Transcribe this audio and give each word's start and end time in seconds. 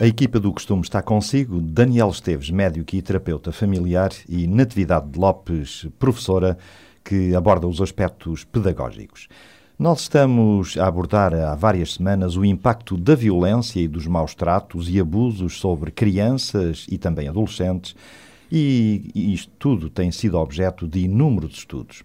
A 0.00 0.06
equipa 0.06 0.38
do 0.38 0.52
costume 0.52 0.82
está 0.82 1.02
consigo, 1.02 1.60
Daniel 1.60 2.10
Esteves, 2.10 2.50
médico 2.50 2.94
e 2.94 3.02
terapeuta 3.02 3.50
familiar, 3.50 4.10
e 4.28 4.46
Natividade 4.46 5.18
Lopes, 5.18 5.88
professora, 5.98 6.56
que 7.04 7.34
aborda 7.34 7.66
os 7.66 7.80
aspectos 7.80 8.44
pedagógicos. 8.44 9.26
Nós 9.76 10.02
estamos 10.02 10.78
a 10.78 10.86
abordar 10.86 11.34
há 11.34 11.52
várias 11.56 11.94
semanas 11.94 12.36
o 12.36 12.44
impacto 12.44 12.96
da 12.96 13.16
violência 13.16 13.80
e 13.80 13.88
dos 13.88 14.06
maus 14.06 14.36
tratos 14.36 14.88
e 14.88 15.00
abusos 15.00 15.58
sobre 15.58 15.90
crianças 15.90 16.86
e 16.88 16.96
também 16.96 17.26
adolescentes, 17.26 17.96
e 18.52 19.10
isto 19.16 19.50
tudo 19.58 19.90
tem 19.90 20.12
sido 20.12 20.38
objeto 20.38 20.86
de 20.86 21.00
inúmeros 21.00 21.54
estudos. 21.54 22.04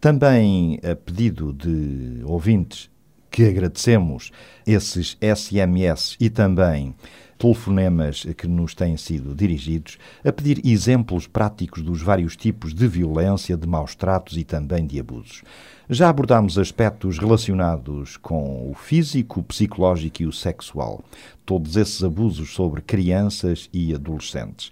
Também, 0.00 0.80
a 0.82 0.96
pedido 0.96 1.52
de 1.52 2.22
ouvintes 2.24 2.88
que 3.30 3.44
agradecemos 3.44 4.32
esses 4.66 5.16
SMS 5.20 6.16
e 6.18 6.28
também 6.28 6.94
telefonemas 7.40 8.26
que 8.36 8.46
nos 8.46 8.74
têm 8.74 8.98
sido 8.98 9.34
dirigidos, 9.34 9.96
a 10.22 10.30
pedir 10.30 10.60
exemplos 10.62 11.26
práticos 11.26 11.82
dos 11.82 12.02
vários 12.02 12.36
tipos 12.36 12.74
de 12.74 12.86
violência, 12.86 13.56
de 13.56 13.66
maus 13.66 13.94
tratos 13.94 14.36
e 14.36 14.44
também 14.44 14.86
de 14.86 15.00
abusos. 15.00 15.42
Já 15.88 16.10
abordámos 16.10 16.58
aspectos 16.58 17.18
relacionados 17.18 18.18
com 18.18 18.70
o 18.70 18.74
físico, 18.74 19.40
o 19.40 19.42
psicológico 19.42 20.22
e 20.22 20.26
o 20.26 20.32
sexual, 20.32 21.02
todos 21.46 21.76
esses 21.76 22.04
abusos 22.04 22.52
sobre 22.52 22.82
crianças 22.82 23.70
e 23.72 23.94
adolescentes. 23.94 24.70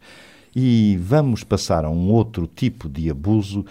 E 0.54 0.98
vamos 1.00 1.42
passar 1.42 1.86
a 1.86 1.90
um 1.90 2.10
outro 2.10 2.46
tipo 2.46 2.86
de 2.86 3.10
abuso, 3.10 3.64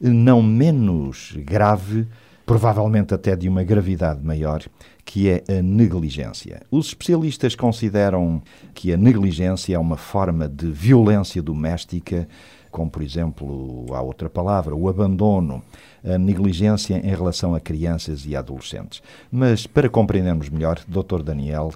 não 0.00 0.42
menos 0.42 1.32
grave, 1.38 2.08
provavelmente 2.52 3.14
até 3.14 3.34
de 3.34 3.48
uma 3.48 3.64
gravidade 3.64 4.22
maior, 4.22 4.62
que 5.06 5.26
é 5.26 5.42
a 5.48 5.62
negligência. 5.62 6.60
Os 6.70 6.88
especialistas 6.88 7.54
consideram 7.54 8.42
que 8.74 8.92
a 8.92 8.96
negligência 8.98 9.74
é 9.74 9.78
uma 9.78 9.96
forma 9.96 10.46
de 10.46 10.70
violência 10.70 11.40
doméstica, 11.40 12.28
como 12.70 12.90
por 12.90 13.02
exemplo, 13.02 13.86
há 13.94 14.02
outra 14.02 14.28
palavra, 14.28 14.74
o 14.74 14.86
abandono, 14.86 15.62
a 16.04 16.18
negligência 16.18 16.98
em 16.98 17.08
relação 17.08 17.54
a 17.54 17.60
crianças 17.60 18.26
e 18.26 18.36
adolescentes. 18.36 19.02
Mas 19.30 19.66
para 19.66 19.88
compreendermos 19.88 20.50
melhor, 20.50 20.78
Dr. 20.86 21.22
Daniel, 21.22 21.72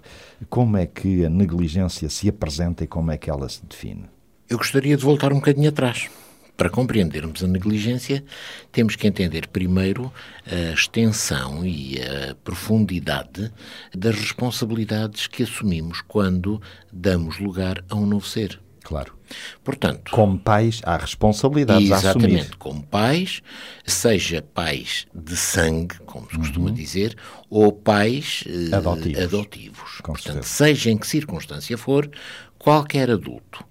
como 0.50 0.76
é 0.76 0.84
que 0.84 1.24
a 1.24 1.30
negligência 1.30 2.10
se 2.10 2.28
apresenta 2.28 2.84
e 2.84 2.86
como 2.86 3.10
é 3.10 3.16
que 3.16 3.30
ela 3.30 3.48
se 3.48 3.64
define? 3.64 4.04
Eu 4.46 4.58
gostaria 4.58 4.94
de 4.94 5.02
voltar 5.02 5.32
um 5.32 5.36
bocadinho 5.36 5.70
atrás. 5.70 6.10
Para 6.56 6.70
compreendermos 6.70 7.44
a 7.44 7.46
negligência, 7.46 8.24
temos 8.72 8.96
que 8.96 9.06
entender 9.06 9.46
primeiro 9.48 10.10
a 10.46 10.72
extensão 10.72 11.64
e 11.66 11.98
a 12.00 12.34
profundidade 12.36 13.52
das 13.94 14.14
responsabilidades 14.14 15.26
que 15.26 15.42
assumimos 15.42 16.00
quando 16.00 16.60
damos 16.90 17.38
lugar 17.38 17.84
a 17.90 17.94
um 17.94 18.06
novo 18.06 18.26
ser. 18.26 18.58
Claro. 18.82 19.16
Portanto, 19.64 20.12
como 20.12 20.38
pais, 20.38 20.80
há 20.84 20.96
responsabilidades 20.96 21.90
a 21.90 21.96
assumir. 21.96 22.26
Exatamente, 22.26 22.56
como 22.56 22.82
pais, 22.84 23.42
seja 23.84 24.40
pais 24.40 25.08
de 25.12 25.36
sangue, 25.36 25.98
como 26.06 26.30
se 26.30 26.36
costuma 26.36 26.68
uhum. 26.68 26.74
dizer, 26.74 27.16
ou 27.50 27.72
pais 27.72 28.44
eh, 28.46 28.74
adotivos. 28.74 29.24
adotivos. 29.24 30.00
Portanto, 30.04 30.44
seja 30.44 30.90
em 30.90 30.96
que 30.96 31.06
circunstância 31.06 31.76
for, 31.76 32.08
qualquer 32.58 33.10
adulto 33.10 33.64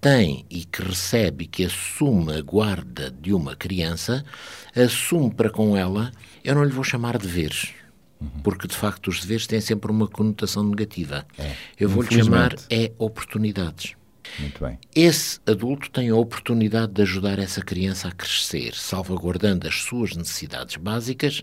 tem 0.00 0.44
e 0.50 0.64
que 0.64 0.82
recebe 0.82 1.44
e 1.44 1.46
que 1.46 1.64
assume 1.64 2.36
a 2.36 2.42
guarda 2.42 3.10
de 3.10 3.32
uma 3.32 3.56
criança, 3.56 4.24
assume 4.74 5.32
para 5.34 5.50
com 5.50 5.76
ela, 5.76 6.12
eu 6.44 6.54
não 6.54 6.64
lhe 6.64 6.72
vou 6.72 6.84
chamar 6.84 7.18
deveres, 7.18 7.74
uhum. 8.20 8.28
porque 8.42 8.68
de 8.68 8.76
facto 8.76 9.08
os 9.08 9.20
deveres 9.20 9.46
têm 9.46 9.60
sempre 9.60 9.90
uma 9.90 10.06
conotação 10.06 10.62
negativa. 10.64 11.26
É. 11.38 11.52
Eu 11.78 11.88
vou-lhe 11.88 12.14
chamar 12.14 12.54
é 12.70 12.92
oportunidades. 12.98 13.94
Muito 14.38 14.64
bem. 14.64 14.78
Esse 14.94 15.40
adulto 15.46 15.90
tem 15.90 16.10
a 16.10 16.16
oportunidade 16.16 16.92
de 16.92 17.02
ajudar 17.02 17.38
essa 17.38 17.62
criança 17.62 18.08
a 18.08 18.12
crescer, 18.12 18.74
salvaguardando 18.74 19.66
as 19.66 19.82
suas 19.82 20.14
necessidades 20.14 20.76
básicas, 20.76 21.42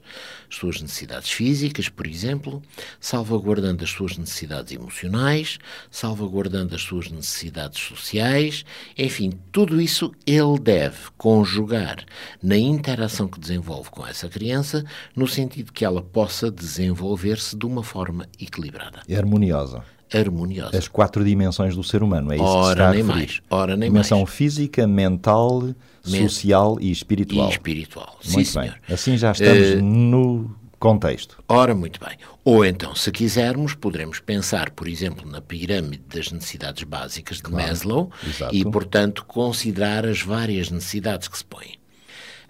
as 0.49 0.55
suas 0.55 0.81
necessidades 0.81 1.31
físicas, 1.31 1.89
por 1.89 2.07
exemplo, 2.07 2.61
salvaguardando 2.99 3.83
as 3.83 3.89
suas 3.89 4.17
necessidades 4.17 4.71
emocionais, 4.71 5.57
salvaguardando 5.89 6.75
as 6.75 6.81
suas 6.81 7.09
necessidades 7.09 7.81
sociais, 7.81 8.63
enfim, 8.97 9.31
tudo 9.51 9.81
isso 9.81 10.11
ele 10.25 10.59
deve 10.59 11.09
conjugar 11.17 12.05
na 12.41 12.57
interação 12.57 13.27
que 13.27 13.39
desenvolve 13.39 13.89
com 13.89 14.05
essa 14.05 14.29
criança, 14.29 14.83
no 15.15 15.27
sentido 15.27 15.73
que 15.73 15.85
ela 15.85 16.01
possa 16.01 16.51
desenvolver-se 16.51 17.55
de 17.55 17.65
uma 17.65 17.83
forma 17.83 18.27
equilibrada. 18.39 19.01
E 19.07 19.15
harmoniosa 19.15 19.83
harmoniosa. 20.13 20.77
As 20.77 20.87
quatro 20.87 21.23
dimensões 21.23 21.75
do 21.75 21.83
ser 21.83 22.03
humano, 22.03 22.31
é 22.31 22.35
isso 22.35 22.43
ora 22.45 22.65
que 22.65 22.71
está 22.71 22.91
nem 22.91 23.03
mais, 23.03 23.41
ora 23.49 23.77
nem 23.77 23.89
Dimensão 23.89 24.19
mais. 24.19 24.29
física, 24.29 24.87
mental, 24.87 25.73
social 26.03 26.77
e 26.79 26.91
espiritual. 26.91 27.47
E 27.47 27.51
espiritual, 27.51 28.17
muito 28.23 28.29
sim, 28.29 28.35
bem. 28.37 28.45
senhor. 28.45 28.77
Assim 28.89 29.17
já 29.17 29.31
estamos 29.31 29.69
uh, 29.73 29.81
no 29.81 30.55
contexto. 30.83 31.41
Ora, 31.47 31.73
muito 31.73 31.97
bem. 31.97 32.17
Ou 32.43 32.65
então, 32.65 32.93
se 32.93 33.09
quisermos, 33.09 33.73
poderemos 33.73 34.19
pensar, 34.19 34.69
por 34.71 34.85
exemplo, 34.85 35.29
na 35.29 35.39
pirâmide 35.39 36.03
das 36.13 36.29
necessidades 36.29 36.83
básicas 36.83 37.37
de 37.37 37.43
claro, 37.43 37.69
Maslow 37.69 38.11
exato. 38.27 38.53
e, 38.53 38.65
portanto, 38.65 39.23
considerar 39.25 40.05
as 40.05 40.21
várias 40.21 40.69
necessidades 40.69 41.29
que 41.29 41.37
se 41.37 41.45
põem. 41.45 41.75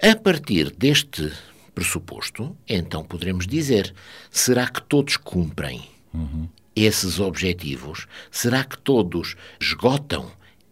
A 0.01 0.15
partir 0.15 0.71
deste 0.71 1.31
pressuposto, 1.75 2.57
então 2.67 3.03
poderemos 3.03 3.45
dizer: 3.45 3.93
será 4.31 4.67
que 4.67 4.81
todos 4.81 5.15
cumprem? 5.15 5.83
Uhum 6.11 6.47
esses 6.75 7.19
objetivos? 7.19 8.07
Será 8.31 8.63
que 8.63 8.77
todos 8.77 9.35
esgotam 9.59 10.31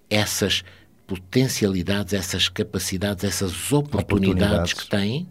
essas 0.09 0.63
potencialidades, 1.07 2.13
essas 2.13 2.47
capacidades, 2.47 3.23
essas 3.23 3.71
oportunidades, 3.71 4.73
oportunidades. 4.73 4.73
que 4.73 4.89
têm? 4.89 5.27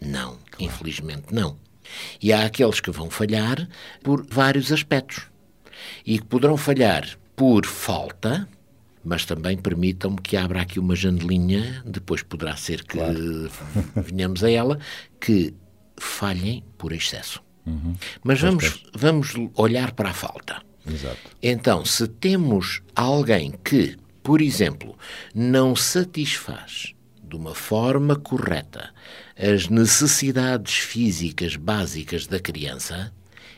Não, 0.00 0.38
claro. 0.50 0.64
infelizmente 0.64 1.26
não. 1.30 1.56
E 2.22 2.32
há 2.32 2.44
aqueles 2.44 2.80
que 2.80 2.90
vão 2.90 3.10
falhar 3.10 3.68
por 4.02 4.24
vários 4.30 4.72
aspectos. 4.72 5.24
E 6.06 6.18
que 6.18 6.24
poderão 6.24 6.56
falhar 6.56 7.18
por 7.34 7.66
falta, 7.66 8.48
mas 9.04 9.24
também 9.24 9.56
permitam-me 9.56 10.18
que 10.18 10.36
abra 10.36 10.62
aqui 10.62 10.78
uma 10.78 10.94
janelinha, 10.94 11.82
depois 11.84 12.22
poderá 12.22 12.56
ser 12.56 12.84
que 12.84 12.98
claro. 12.98 13.50
venhamos 13.96 14.44
a 14.44 14.50
ela, 14.50 14.78
que 15.18 15.54
falhem 15.96 16.62
por 16.76 16.92
excesso. 16.92 17.42
Uhum. 17.70 17.94
Mas 18.22 18.40
vamos, 18.40 18.84
vamos 18.94 19.34
olhar 19.54 19.92
para 19.92 20.10
a 20.10 20.14
falta. 20.14 20.62
Exato. 20.86 21.18
Então, 21.42 21.84
se 21.84 22.08
temos 22.08 22.82
alguém 22.94 23.52
que, 23.64 23.96
por 24.22 24.40
exemplo, 24.40 24.96
não 25.34 25.76
satisfaz 25.76 26.94
de 27.22 27.36
uma 27.36 27.54
forma 27.54 28.16
correta 28.16 28.90
as 29.36 29.68
necessidades 29.68 30.78
físicas 30.78 31.56
básicas 31.56 32.26
da 32.26 32.38
criança, 32.38 33.12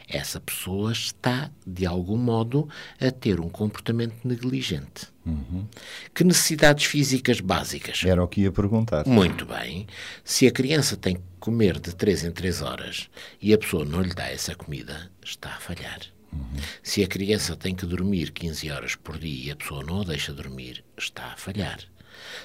essa 0.06 0.38
pessoa 0.38 0.92
está, 0.92 1.50
de 1.66 1.86
algum 1.86 2.16
modo, 2.18 2.68
a 3.00 3.10
ter 3.10 3.40
um 3.40 3.48
comportamento 3.48 4.16
negligente. 4.24 5.11
Uhum. 5.24 5.66
Que 6.14 6.24
necessidades 6.24 6.84
físicas 6.84 7.40
básicas? 7.40 8.02
Era 8.04 8.22
o 8.22 8.28
que 8.28 8.42
ia 8.42 8.52
perguntar. 8.52 9.06
Muito 9.06 9.46
bem. 9.46 9.86
Se 10.24 10.46
a 10.46 10.50
criança 10.50 10.96
tem 10.96 11.16
que 11.16 11.22
comer 11.38 11.78
de 11.78 11.94
3 11.94 12.24
em 12.24 12.30
3 12.32 12.62
horas 12.62 13.08
e 13.40 13.52
a 13.52 13.58
pessoa 13.58 13.84
não 13.84 14.02
lhe 14.02 14.14
dá 14.14 14.28
essa 14.28 14.54
comida, 14.54 15.10
está 15.24 15.50
a 15.50 15.60
falhar. 15.60 16.00
Uhum. 16.32 16.60
Se 16.82 17.02
a 17.02 17.06
criança 17.06 17.56
tem 17.56 17.74
que 17.74 17.86
dormir 17.86 18.30
15 18.30 18.70
horas 18.70 18.94
por 18.96 19.18
dia 19.18 19.48
e 19.48 19.50
a 19.50 19.56
pessoa 19.56 19.84
não 19.84 20.00
a 20.00 20.04
deixa 20.04 20.32
dormir, 20.32 20.84
está 20.96 21.26
a 21.26 21.36
falhar. 21.36 21.78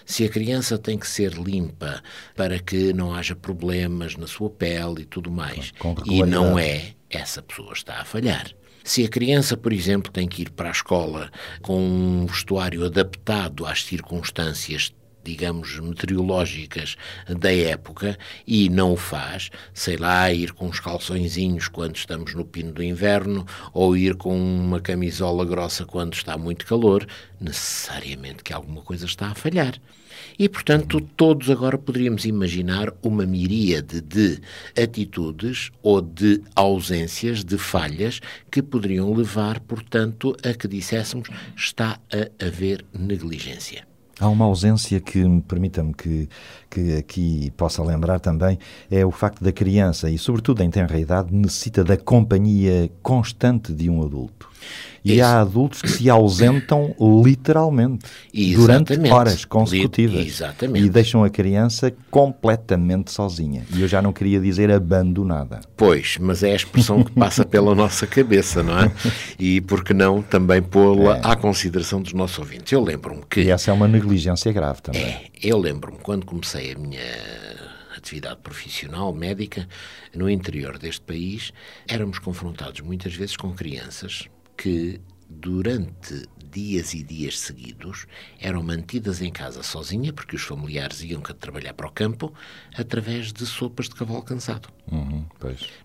Se 0.05 0.25
a 0.25 0.29
criança 0.29 0.77
tem 0.77 0.97
que 0.97 1.07
ser 1.07 1.33
limpa 1.33 2.01
para 2.35 2.59
que 2.59 2.93
não 2.93 3.13
haja 3.13 3.35
problemas 3.35 4.15
na 4.15 4.27
sua 4.27 4.49
pele 4.49 5.01
e 5.01 5.05
tudo 5.05 5.31
mais, 5.31 5.73
e 6.05 6.23
não 6.23 6.57
é, 6.57 6.93
essa 7.09 7.41
pessoa 7.41 7.73
está 7.73 8.01
a 8.01 8.05
falhar. 8.05 8.51
Se 8.87 9.03
a 9.03 9.09
criança, 9.09 9.57
por 9.57 9.73
exemplo, 9.73 10.09
tem 10.09 10.25
que 10.29 10.43
ir 10.43 10.49
para 10.49 10.69
a 10.69 10.71
escola 10.71 11.29
com 11.61 11.77
um 11.77 12.25
vestuário 12.25 12.85
adaptado 12.85 13.65
às 13.65 13.83
circunstâncias 13.83 14.93
digamos, 15.27 15.77
meteorológicas 15.79 16.95
da 17.27 17.53
época 17.53 18.17
e 18.45 18.69
não 18.69 18.93
o 18.93 18.97
faz, 18.97 19.49
sei 19.73 19.97
lá, 19.97 20.31
ir 20.31 20.53
com 20.53 20.67
uns 20.67 20.79
calçõezinhos 20.79 21.67
quando 21.67 21.97
estamos 21.97 22.33
no 22.33 22.45
pino 22.45 22.71
do 22.71 22.81
inverno 22.81 23.45
ou 23.73 23.97
ir 23.97 24.15
com 24.15 24.35
uma 24.39 24.79
camisola 24.79 25.43
grossa 25.43 25.85
quando 25.85 26.13
está 26.13 26.37
muito 26.37 26.65
calor, 26.65 27.05
necessariamente 27.41 28.41
que 28.41 28.53
alguma 28.53 28.81
coisa 28.81 29.05
está 29.05 29.27
a 29.27 29.35
falhar. 29.35 29.77
E, 30.37 30.47
portanto, 30.47 31.01
todos 31.15 31.49
agora 31.49 31.77
poderíamos 31.77 32.25
imaginar 32.25 32.93
uma 33.01 33.25
miríade 33.25 34.01
de 34.01 34.39
atitudes 34.81 35.71
ou 35.81 36.01
de 36.01 36.41
ausências, 36.55 37.43
de 37.43 37.57
falhas, 37.57 38.19
que 38.51 38.61
poderiam 38.61 39.13
levar, 39.13 39.59
portanto, 39.59 40.35
a 40.43 40.53
que 40.53 40.67
disséssemos 40.67 41.29
está 41.55 41.99
a 42.11 42.45
haver 42.45 42.85
negligência. 42.93 43.86
Há 44.19 44.27
uma 44.29 44.45
ausência 44.45 44.99
que, 44.99 45.23
permita-me 45.47 45.93
que, 45.93 46.27
que 46.69 46.97
aqui 46.97 47.51
possa 47.57 47.83
lembrar 47.83 48.19
também, 48.19 48.57
é 48.89 49.05
o 49.05 49.11
facto 49.11 49.43
da 49.43 49.51
criança, 49.51 50.09
e 50.09 50.17
sobretudo 50.17 50.61
em 50.61 50.69
tenra 50.69 50.99
idade, 50.99 51.33
necessita 51.33 51.83
da 51.83 51.97
companhia 51.97 52.89
constante 53.01 53.73
de 53.73 53.89
um 53.89 54.03
adulto. 54.03 54.49
E 55.07 55.13
Isso. 55.13 55.23
há 55.23 55.39
adultos 55.39 55.81
que 55.81 55.87
se 55.87 56.09
ausentam 56.09 56.93
literalmente 57.23 58.05
Exatamente. 58.33 58.97
durante 58.97 59.09
horas 59.09 59.45
consecutivas 59.45 60.25
Exatamente. 60.25 60.85
e 60.85 60.89
deixam 60.89 61.23
a 61.23 61.29
criança 61.29 61.93
completamente 62.11 63.11
sozinha. 63.11 63.65
E 63.73 63.81
eu 63.81 63.87
já 63.87 64.01
não 64.01 64.11
queria 64.11 64.39
dizer 64.39 64.69
abandonada. 64.69 65.61
Pois, 65.77 66.17
mas 66.19 66.43
é 66.43 66.51
a 66.51 66.55
expressão 66.55 67.03
que 67.03 67.11
passa 67.11 67.45
pela 67.47 67.73
nossa 67.73 68.05
cabeça, 68.05 68.61
não 68.61 68.79
é? 68.79 68.91
E 69.39 69.61
por 69.61 69.83
que 69.83 69.93
não 69.93 70.21
também 70.21 70.61
pô-la 70.61 71.17
é. 71.17 71.21
à 71.23 71.35
consideração 71.35 72.01
dos 72.01 72.13
nossos 72.13 72.37
ouvintes? 72.39 72.73
Eu 72.73 72.83
lembro-me 72.83 73.21
que. 73.29 73.41
E 73.41 73.51
essa 73.51 73.71
é 73.71 73.73
uma 73.73 73.87
negligência 73.87 74.51
grave 74.51 74.81
também. 74.81 75.01
É, 75.01 75.21
eu 75.41 75.57
lembro-me 75.57 75.99
quando 75.99 76.25
comecei 76.25 76.56
a 76.59 76.77
minha 76.77 77.01
atividade 77.95 78.41
profissional 78.41 79.13
médica 79.13 79.67
no 80.13 80.29
interior 80.29 80.77
deste 80.77 81.01
país, 81.01 81.51
éramos 81.87 82.19
confrontados 82.19 82.81
muitas 82.81 83.15
vezes 83.15 83.35
com 83.35 83.53
crianças 83.53 84.27
que 84.55 84.99
durante 85.29 86.27
dias 86.51 86.93
e 86.93 87.03
dias 87.03 87.39
seguidos 87.39 88.05
eram 88.39 88.63
mantidas 88.63 89.21
em 89.21 89.31
casa 89.31 89.63
sozinha, 89.63 90.13
porque 90.13 90.35
os 90.35 90.41
familiares 90.41 91.01
iam 91.01 91.21
trabalhar 91.21 91.73
para 91.73 91.87
o 91.87 91.91
campo, 91.91 92.33
através 92.77 93.31
de 93.31 93.45
sopas 93.45 93.87
de 93.87 93.95
cavalo 93.95 94.21
cansado. 94.21 94.69
Uhum, 94.91 95.25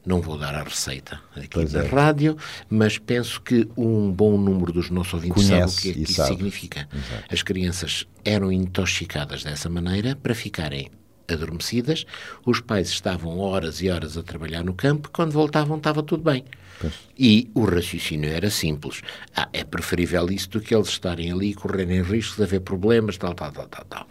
Não 0.07 0.21
vou 0.21 0.39
dar 0.39 0.55
a 0.55 0.63
receita 0.63 1.21
aqui 1.35 1.49
pois 1.51 1.73
na 1.73 1.83
é. 1.83 1.89
rádio, 1.89 2.37
mas 2.71 2.99
penso 2.99 3.41
que 3.41 3.69
um 3.77 4.11
bom 4.13 4.39
número 4.39 4.73
dos 4.73 4.91
nossos 4.91 5.15
ouvintes 5.15 5.49
Conhece 5.49 5.75
sabe 5.75 5.79
o 5.79 5.83
que 5.83 5.91
é 5.91 5.93
que 5.93 6.13
isso 6.13 6.27
significa. 6.27 6.89
Exato. 6.93 7.25
As 7.35 7.43
crianças 7.43 8.07
eram 8.25 8.53
intoxicadas 8.53 9.43
dessa 9.43 9.69
maneira 9.69 10.15
para 10.15 10.35
ficarem 10.35 10.91
adormecidas, 11.29 12.05
os 12.45 12.61
pais 12.61 12.89
estavam 12.89 13.39
horas 13.39 13.81
e 13.81 13.89
horas 13.89 14.17
a 14.17 14.23
trabalhar 14.23 14.63
no 14.63 14.75
campo, 14.75 15.11
quando 15.13 15.33
voltavam 15.33 15.77
estava 15.77 16.03
tudo 16.03 16.23
bem. 16.23 16.45
Pois. 16.83 16.95
E 17.17 17.49
o 17.55 17.65
raciocínio 17.65 18.29
era 18.29 18.51
simples. 18.51 19.01
Ah, 19.35 19.49
é 19.53 19.63
preferível 19.63 20.29
isso 20.31 20.51
do 20.51 20.61
que 20.61 20.75
eles 20.75 20.89
estarem 20.89 21.31
ali 21.31 21.51
e 21.51 21.55
correrem 21.55 22.03
riscos 22.03 22.37
de 22.37 22.43
haver 22.43 22.61
problemas, 22.61 23.17
tal, 23.17 23.33
tal, 23.35 23.53
tal, 23.53 23.69
tal, 23.69 23.85
tal. 23.85 24.07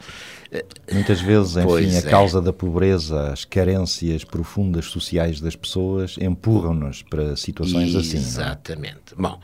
Muitas 0.91 1.21
vezes, 1.21 1.57
enfim, 1.57 1.67
pois 1.67 1.95
a 1.95 2.07
é. 2.07 2.09
causa 2.09 2.41
da 2.41 2.53
pobreza, 2.53 3.31
as 3.31 3.45
carências 3.45 4.23
profundas 4.23 4.85
sociais 4.85 5.39
das 5.41 5.55
pessoas 5.55 6.15
empurram-nos 6.19 7.03
para 7.03 7.35
situações 7.35 7.89
Exatamente. 7.89 8.07
assim. 8.07 8.17
É? 8.17 8.19
Exatamente. 8.19 9.15
Bom, 9.17 9.39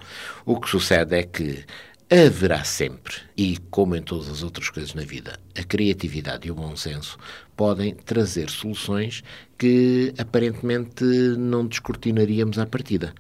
o 0.46 0.60
que 0.60 0.70
sucede 0.70 1.16
é 1.16 1.24
que 1.24 1.66
haverá 2.10 2.64
sempre, 2.64 3.16
e 3.36 3.58
como 3.70 3.96
em 3.96 4.02
todas 4.02 4.30
as 4.30 4.42
outras 4.42 4.70
coisas 4.70 4.94
na 4.94 5.04
vida, 5.04 5.38
a 5.58 5.64
criatividade 5.64 6.48
e 6.48 6.52
o 6.52 6.56
bom 6.56 6.76
senso 6.76 7.18
podem 7.58 7.96
trazer 7.96 8.50
soluções 8.52 9.24
que 9.58 10.14
aparentemente 10.18 11.04
não 11.04 11.66
descortinaríamos 11.66 12.60
à 12.60 12.66
partida. 12.66 13.14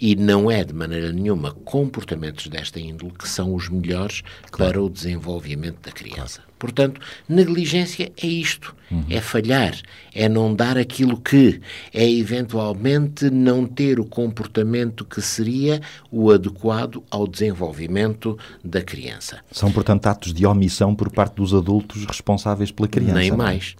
E 0.00 0.16
não 0.16 0.50
é 0.50 0.64
de 0.64 0.72
maneira 0.72 1.12
nenhuma 1.12 1.52
comportamentos 1.52 2.48
desta 2.48 2.80
índole 2.80 3.12
que 3.12 3.28
são 3.28 3.54
os 3.54 3.68
melhores 3.68 4.22
claro. 4.50 4.72
para 4.72 4.82
o 4.82 4.88
desenvolvimento 4.88 5.80
da 5.82 5.92
criança. 5.92 6.38
Claro. 6.38 6.52
Portanto, 6.62 7.00
negligência 7.28 8.12
é 8.16 8.26
isto: 8.26 8.74
uhum. 8.90 9.04
é 9.10 9.20
falhar, 9.20 9.74
é 10.14 10.28
não 10.28 10.54
dar 10.54 10.78
aquilo 10.78 11.20
que, 11.20 11.60
é 11.92 12.08
eventualmente 12.08 13.28
não 13.30 13.66
ter 13.66 13.98
o 13.98 14.04
comportamento 14.04 15.04
que 15.04 15.20
seria 15.20 15.80
o 16.10 16.30
adequado 16.30 17.02
ao 17.10 17.26
desenvolvimento 17.26 18.38
da 18.64 18.80
criança. 18.80 19.40
São, 19.50 19.72
portanto, 19.72 20.06
atos 20.06 20.32
de 20.32 20.46
omissão 20.46 20.94
por 20.94 21.10
parte 21.10 21.34
dos 21.34 21.52
adultos 21.52 22.04
responsáveis 22.04 22.70
pela 22.70 22.86
criança. 22.86 23.18
Nem 23.18 23.30
é? 23.30 23.36
mais. 23.36 23.74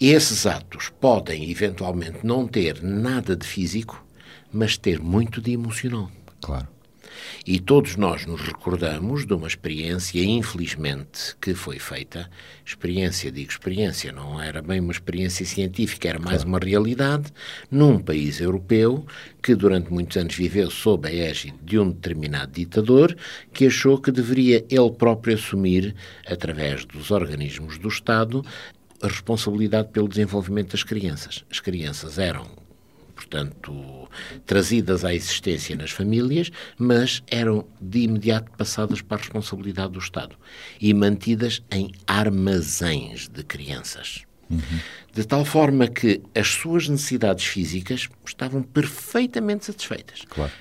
Esses 0.00 0.46
atos 0.46 0.90
podem 1.00 1.50
eventualmente 1.50 2.24
não 2.24 2.46
ter 2.46 2.82
nada 2.82 3.36
de 3.36 3.46
físico, 3.46 4.04
mas 4.52 4.76
ter 4.76 5.00
muito 5.00 5.40
de 5.40 5.52
emocional. 5.52 6.10
Claro. 6.40 6.68
E 7.46 7.58
todos 7.58 7.96
nós 7.96 8.26
nos 8.26 8.40
recordamos 8.40 9.26
de 9.26 9.34
uma 9.34 9.46
experiência, 9.46 10.22
infelizmente, 10.22 11.36
que 11.40 11.54
foi 11.54 11.78
feita. 11.78 12.30
Experiência, 12.64 13.30
digo 13.30 13.50
experiência, 13.50 14.12
não 14.12 14.40
era 14.40 14.62
bem 14.62 14.80
uma 14.80 14.92
experiência 14.92 15.44
científica, 15.44 16.08
era 16.08 16.18
mais 16.18 16.42
claro. 16.42 16.48
uma 16.48 16.58
realidade, 16.58 17.32
num 17.70 17.98
país 17.98 18.40
europeu 18.40 19.06
que 19.42 19.54
durante 19.54 19.92
muitos 19.92 20.16
anos 20.16 20.34
viveu 20.34 20.70
sob 20.70 21.08
a 21.08 21.12
égide 21.12 21.54
de 21.62 21.78
um 21.78 21.90
determinado 21.90 22.52
ditador 22.52 23.16
que 23.52 23.66
achou 23.66 23.98
que 23.98 24.12
deveria 24.12 24.64
ele 24.70 24.90
próprio 24.92 25.34
assumir, 25.34 25.94
através 26.26 26.84
dos 26.84 27.10
organismos 27.10 27.78
do 27.78 27.88
Estado, 27.88 28.44
a 29.02 29.08
responsabilidade 29.08 29.88
pelo 29.88 30.08
desenvolvimento 30.08 30.72
das 30.72 30.82
crianças. 30.82 31.44
As 31.50 31.60
crianças 31.60 32.18
eram 32.18 32.46
portanto, 33.14 34.08
trazidas 34.44 35.04
à 35.04 35.14
existência 35.14 35.76
nas 35.76 35.90
famílias, 35.90 36.50
mas 36.76 37.22
eram 37.28 37.64
de 37.80 38.00
imediato 38.00 38.50
passadas 38.56 39.00
para 39.00 39.16
a 39.16 39.20
responsabilidade 39.20 39.92
do 39.92 39.98
Estado 39.98 40.36
e 40.80 40.92
mantidas 40.92 41.62
em 41.70 41.92
armazéns 42.06 43.28
de 43.28 43.42
crianças. 43.42 44.22
Uhum. 44.50 44.60
De 45.14 45.24
tal 45.24 45.44
forma 45.44 45.86
que 45.86 46.20
as 46.34 46.48
suas 46.48 46.88
necessidades 46.88 47.46
físicas 47.46 48.08
estavam 48.26 48.62
perfeitamente 48.62 49.64
satisfeitas. 49.64 50.22
Claro. 50.28 50.52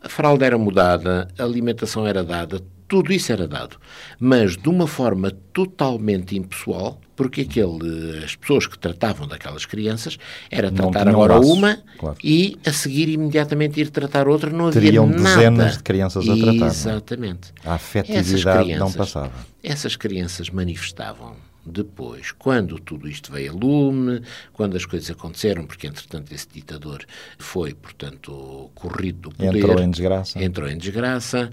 A 0.00 0.08
fralda 0.08 0.46
era 0.46 0.56
mudada, 0.56 1.28
a 1.36 1.42
alimentação 1.42 2.06
era 2.06 2.22
dada, 2.22 2.62
tudo 2.90 3.12
isso 3.12 3.30
era 3.30 3.46
dado, 3.46 3.76
mas 4.18 4.56
de 4.56 4.68
uma 4.68 4.88
forma 4.88 5.30
totalmente 5.52 6.36
impessoal, 6.36 7.00
porque 7.14 7.42
aquele, 7.42 8.24
as 8.24 8.34
pessoas 8.34 8.66
que 8.66 8.76
tratavam 8.76 9.28
daquelas 9.28 9.64
crianças 9.64 10.18
era 10.50 10.72
tratar 10.72 11.06
agora 11.06 11.38
uma 11.38 11.78
claro. 11.96 12.16
e 12.24 12.58
a 12.66 12.72
seguir 12.72 13.08
imediatamente 13.08 13.80
ir 13.80 13.90
tratar 13.90 14.26
outra, 14.26 14.50
não 14.50 14.72
Teriam 14.72 15.04
havia 15.04 15.16
nada. 15.16 15.36
dezenas 15.36 15.76
de 15.76 15.82
crianças 15.84 16.28
a 16.28 16.34
tratar. 16.34 16.64
É? 16.64 16.68
Exatamente. 16.68 17.52
A 17.64 17.74
afetividade 17.74 18.64
crianças, 18.64 18.78
não 18.78 18.92
passava. 18.92 19.32
Essas 19.62 19.94
crianças 19.94 20.50
manifestavam 20.50 21.36
depois, 21.70 22.32
quando 22.32 22.78
tudo 22.78 23.08
isto 23.08 23.32
veio 23.32 23.52
a 23.52 23.54
lume, 23.54 24.22
quando 24.52 24.76
as 24.76 24.84
coisas 24.84 25.10
aconteceram, 25.10 25.66
porque 25.66 25.86
entretanto 25.86 26.32
esse 26.32 26.48
ditador 26.48 27.04
foi, 27.38 27.74
portanto, 27.74 28.70
corrido 28.74 29.30
do 29.30 29.30
poder. 29.30 29.56
Entrou 29.56 29.80
em 29.80 29.90
desgraça. 29.90 30.42
Entrou 30.42 30.68
em 30.68 30.78
desgraça. 30.78 31.52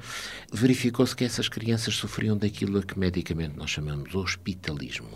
Verificou-se 0.52 1.16
que 1.16 1.24
essas 1.24 1.50
crianças 1.50 1.96
sofriam 1.96 2.38
daquilo 2.38 2.80
a 2.80 2.84
que 2.84 2.98
medicamente 2.98 3.58
nós 3.58 3.70
chamamos 3.70 4.14
hospitalismo, 4.16 5.10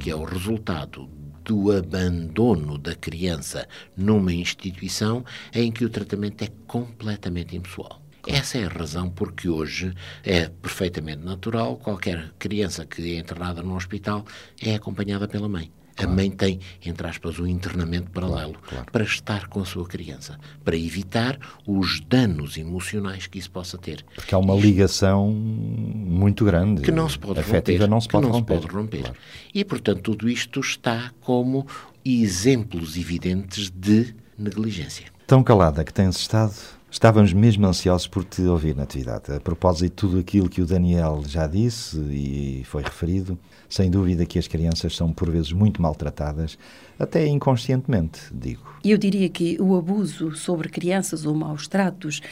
que 0.00 0.10
é 0.10 0.14
o 0.14 0.24
resultado 0.24 1.08
do 1.44 1.72
abandono 1.72 2.76
da 2.76 2.94
criança 2.94 3.66
numa 3.96 4.32
instituição 4.32 5.24
em 5.52 5.72
que 5.72 5.84
o 5.84 5.88
tratamento 5.88 6.42
é 6.42 6.48
completamente 6.66 7.56
impessoal. 7.56 8.02
Essa 8.28 8.58
é 8.58 8.64
a 8.66 8.68
razão 8.68 9.08
porque 9.08 9.48
hoje 9.48 9.94
é 10.22 10.50
perfeitamente 10.50 11.24
natural 11.24 11.76
qualquer 11.76 12.30
criança 12.38 12.84
que 12.84 13.16
é 13.16 13.18
internada 13.18 13.62
num 13.62 13.74
hospital 13.74 14.22
é 14.62 14.74
acompanhada 14.74 15.26
pela 15.26 15.48
mãe. 15.48 15.72
Claro. 15.96 16.12
A 16.12 16.14
mãe 16.14 16.30
tem, 16.30 16.60
entre 16.84 17.08
aspas, 17.08 17.40
um 17.40 17.46
internamento 17.46 18.10
paralelo 18.10 18.52
claro, 18.52 18.68
claro. 18.68 18.92
para 18.92 19.02
estar 19.02 19.48
com 19.48 19.60
a 19.60 19.64
sua 19.64 19.86
criança, 19.86 20.38
para 20.62 20.76
evitar 20.76 21.38
os 21.66 22.00
danos 22.00 22.58
emocionais 22.58 23.26
que 23.26 23.38
isso 23.38 23.50
possa 23.50 23.78
ter. 23.78 24.04
Porque 24.14 24.34
há 24.34 24.38
uma 24.38 24.54
ligação 24.54 25.30
muito 25.30 26.44
grande. 26.44 26.82
Que 26.82 26.92
não 26.92 27.08
se 27.08 27.18
pode 27.18 27.40
afetiva 27.40 27.84
romper. 27.84 27.90
não 27.90 28.00
se 28.00 28.08
pode 28.08 28.26
não 28.26 28.32
romper. 28.32 28.54
Se 28.56 28.60
pode 28.60 28.74
romper. 28.74 29.12
E, 29.54 29.64
portanto, 29.64 30.02
tudo 30.02 30.28
isto 30.28 30.60
está 30.60 31.12
como 31.22 31.66
exemplos 32.04 32.96
evidentes 32.96 33.70
de 33.70 34.14
negligência. 34.38 35.06
Tão 35.26 35.42
calada 35.42 35.82
que 35.82 35.92
tens 35.92 36.16
estado, 36.16 36.77
Estávamos 36.90 37.34
mesmo 37.34 37.66
ansiosos 37.66 38.06
por 38.06 38.24
te 38.24 38.40
ouvir, 38.42 38.74
Natividade. 38.74 39.30
A 39.30 39.38
propósito 39.38 39.84
de 39.84 39.90
tudo 39.90 40.18
aquilo 40.18 40.48
que 40.48 40.62
o 40.62 40.66
Daniel 40.66 41.22
já 41.26 41.46
disse 41.46 41.98
e 41.98 42.64
foi 42.64 42.82
referido, 42.82 43.38
sem 43.68 43.90
dúvida 43.90 44.24
que 44.24 44.38
as 44.38 44.48
crianças 44.48 44.96
são 44.96 45.12
por 45.12 45.30
vezes 45.30 45.52
muito 45.52 45.82
maltratadas, 45.82 46.58
até 46.98 47.26
inconscientemente, 47.26 48.20
digo. 48.32 48.62
Eu 48.82 48.96
diria 48.96 49.28
que 49.28 49.60
o 49.60 49.76
abuso 49.76 50.34
sobre 50.34 50.70
crianças 50.70 51.26
ou 51.26 51.34
maus 51.34 51.68
tratos, 51.68 52.22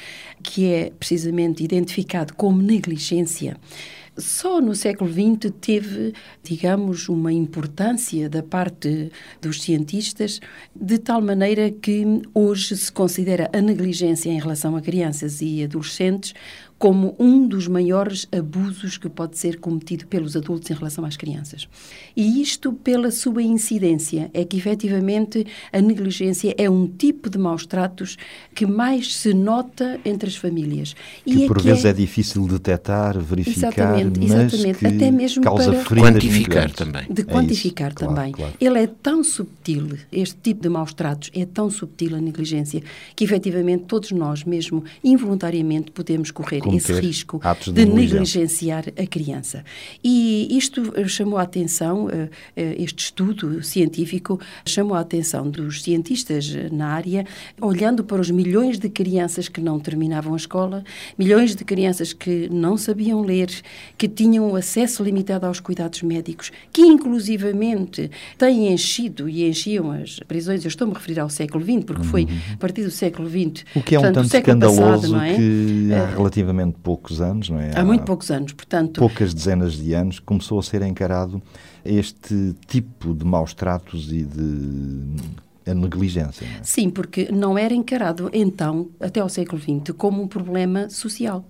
que 0.42 0.72
é 0.72 0.90
precisamente 0.90 1.62
identificado 1.62 2.32
como 2.32 2.62
negligência, 2.62 3.58
Só 4.18 4.62
no 4.62 4.74
século 4.74 5.12
XX 5.12 5.52
teve, 5.60 6.14
digamos, 6.42 7.06
uma 7.06 7.30
importância 7.30 8.30
da 8.30 8.42
parte 8.42 9.12
dos 9.42 9.60
cientistas, 9.60 10.40
de 10.74 10.98
tal 10.98 11.20
maneira 11.20 11.70
que 11.70 12.22
hoje 12.32 12.76
se 12.78 12.90
considera 12.90 13.50
a 13.52 13.60
negligência 13.60 14.30
em 14.30 14.38
relação 14.38 14.74
a 14.74 14.80
crianças 14.80 15.42
e 15.42 15.62
adolescentes 15.62 16.32
como 16.78 17.16
um 17.18 17.46
dos 17.46 17.66
maiores 17.66 18.28
abusos 18.30 18.98
que 18.98 19.08
pode 19.08 19.38
ser 19.38 19.58
cometido 19.58 20.06
pelos 20.06 20.36
adultos 20.36 20.70
em 20.70 20.74
relação 20.74 21.04
às 21.04 21.16
crianças. 21.16 21.66
E 22.14 22.42
isto 22.42 22.72
pela 22.72 23.10
sua 23.10 23.42
incidência, 23.42 24.30
é 24.34 24.44
que 24.44 24.56
efetivamente 24.56 25.46
a 25.72 25.80
negligência 25.80 26.54
é 26.58 26.68
um 26.68 26.86
tipo 26.86 27.30
de 27.30 27.38
maus 27.38 27.64
tratos 27.64 28.16
que 28.54 28.66
mais 28.66 29.16
se 29.16 29.32
nota 29.32 29.98
entre 30.04 30.28
as 30.28 30.36
famílias. 30.36 30.94
Que 31.24 31.44
e 31.44 31.46
por 31.46 31.58
é 31.58 31.62
vezes 31.62 31.86
é... 31.86 31.90
é... 31.90 31.92
difícil 31.94 32.46
detectar, 32.46 33.18
verificar, 33.18 33.68
exatamente, 33.68 34.24
exatamente. 34.24 34.78
mas 34.82 34.94
até 34.94 35.10
mesmo 35.10 35.42
causa 35.42 35.72
para 35.72 36.00
quantificar 36.00 36.70
também. 36.72 37.06
De 37.08 37.24
quantificar 37.24 37.88
é 37.88 37.94
isso, 37.94 37.98
também. 37.98 38.32
Claro, 38.32 38.52
claro. 38.52 38.54
Ele 38.60 38.78
é 38.78 38.86
tão 38.86 39.24
subtil, 39.24 39.98
este 40.12 40.36
tipo 40.42 40.62
de 40.62 40.68
maus 40.68 40.92
tratos 40.92 41.30
é 41.34 41.46
tão 41.46 41.70
subtil 41.70 42.16
a 42.16 42.20
negligência, 42.20 42.82
que 43.14 43.24
efetivamente 43.24 43.84
todos 43.84 44.12
nós 44.12 44.44
mesmo 44.44 44.84
involuntariamente 45.02 45.90
podemos 45.90 46.30
correr 46.30 46.65
esse 46.74 46.92
risco 46.92 47.40
de, 47.64 47.72
de 47.72 47.84
negligenciar 47.86 48.84
a 48.96 49.06
criança. 49.06 49.64
E 50.02 50.48
isto 50.56 50.92
chamou 51.08 51.38
a 51.38 51.42
atenção, 51.42 52.08
eh, 52.10 52.28
eh, 52.56 52.76
este 52.78 53.04
estudo 53.04 53.62
científico 53.62 54.40
chamou 54.64 54.96
a 54.96 55.00
atenção 55.00 55.48
dos 55.48 55.82
cientistas 55.82 56.54
na 56.72 56.88
área, 56.88 57.24
olhando 57.60 58.04
para 58.04 58.20
os 58.20 58.30
milhões 58.30 58.78
de 58.78 58.88
crianças 58.88 59.48
que 59.48 59.60
não 59.60 59.78
terminavam 59.78 60.34
a 60.34 60.36
escola, 60.36 60.84
milhões 61.18 61.54
de 61.54 61.64
crianças 61.64 62.12
que 62.12 62.48
não 62.50 62.76
sabiam 62.76 63.22
ler, 63.22 63.50
que 63.96 64.08
tinham 64.08 64.54
acesso 64.54 65.02
limitado 65.02 65.46
aos 65.46 65.60
cuidados 65.60 66.02
médicos, 66.02 66.50
que 66.72 66.82
inclusivamente 66.82 68.10
têm 68.38 68.72
enchido 68.72 69.28
e 69.28 69.48
enchiam 69.48 69.90
as 69.90 70.20
prisões, 70.20 70.64
eu 70.64 70.68
estou-me 70.68 70.92
a 70.92 70.96
referir 70.96 71.20
ao 71.20 71.28
século 71.28 71.64
XX, 71.64 71.84
porque 71.84 72.04
foi 72.04 72.24
uhum. 72.24 72.38
a 72.54 72.56
partir 72.56 72.82
do 72.82 72.90
século 72.90 73.28
XX. 73.28 73.64
O 73.74 73.82
que 73.82 73.94
é 73.94 73.98
um 73.98 74.02
portanto, 74.02 74.28
tanto 74.30 74.36
escandaloso 74.36 75.12
passado, 75.12 75.22
é? 75.22 75.34
que 75.34 75.88
há 75.92 75.96
eh, 75.96 76.14
relativamente 76.14 76.55
relativamente 76.56 76.78
poucos 76.82 77.20
anos, 77.20 77.50
não 77.50 77.60
é? 77.60 77.72
Há, 77.76 77.80
há 77.80 77.84
muito 77.84 78.04
poucos 78.04 78.30
anos, 78.30 78.52
portanto. 78.52 78.98
Poucas 78.98 79.34
dezenas 79.34 79.74
de 79.74 79.92
anos, 79.92 80.18
começou 80.18 80.58
a 80.58 80.62
ser 80.62 80.82
encarado 80.82 81.42
este 81.84 82.54
tipo 82.66 83.14
de 83.14 83.24
maus 83.24 83.54
tratos 83.54 84.12
e 84.12 84.22
de 84.24 85.16
a 85.66 85.74
negligência. 85.74 86.44
É? 86.44 86.62
Sim, 86.62 86.90
porque 86.90 87.28
não 87.32 87.58
era 87.58 87.74
encarado 87.74 88.30
então, 88.32 88.88
até 89.00 89.20
ao 89.20 89.28
século 89.28 89.60
XX, 89.60 89.94
como 89.96 90.22
um 90.22 90.28
problema 90.28 90.88
social. 90.88 91.44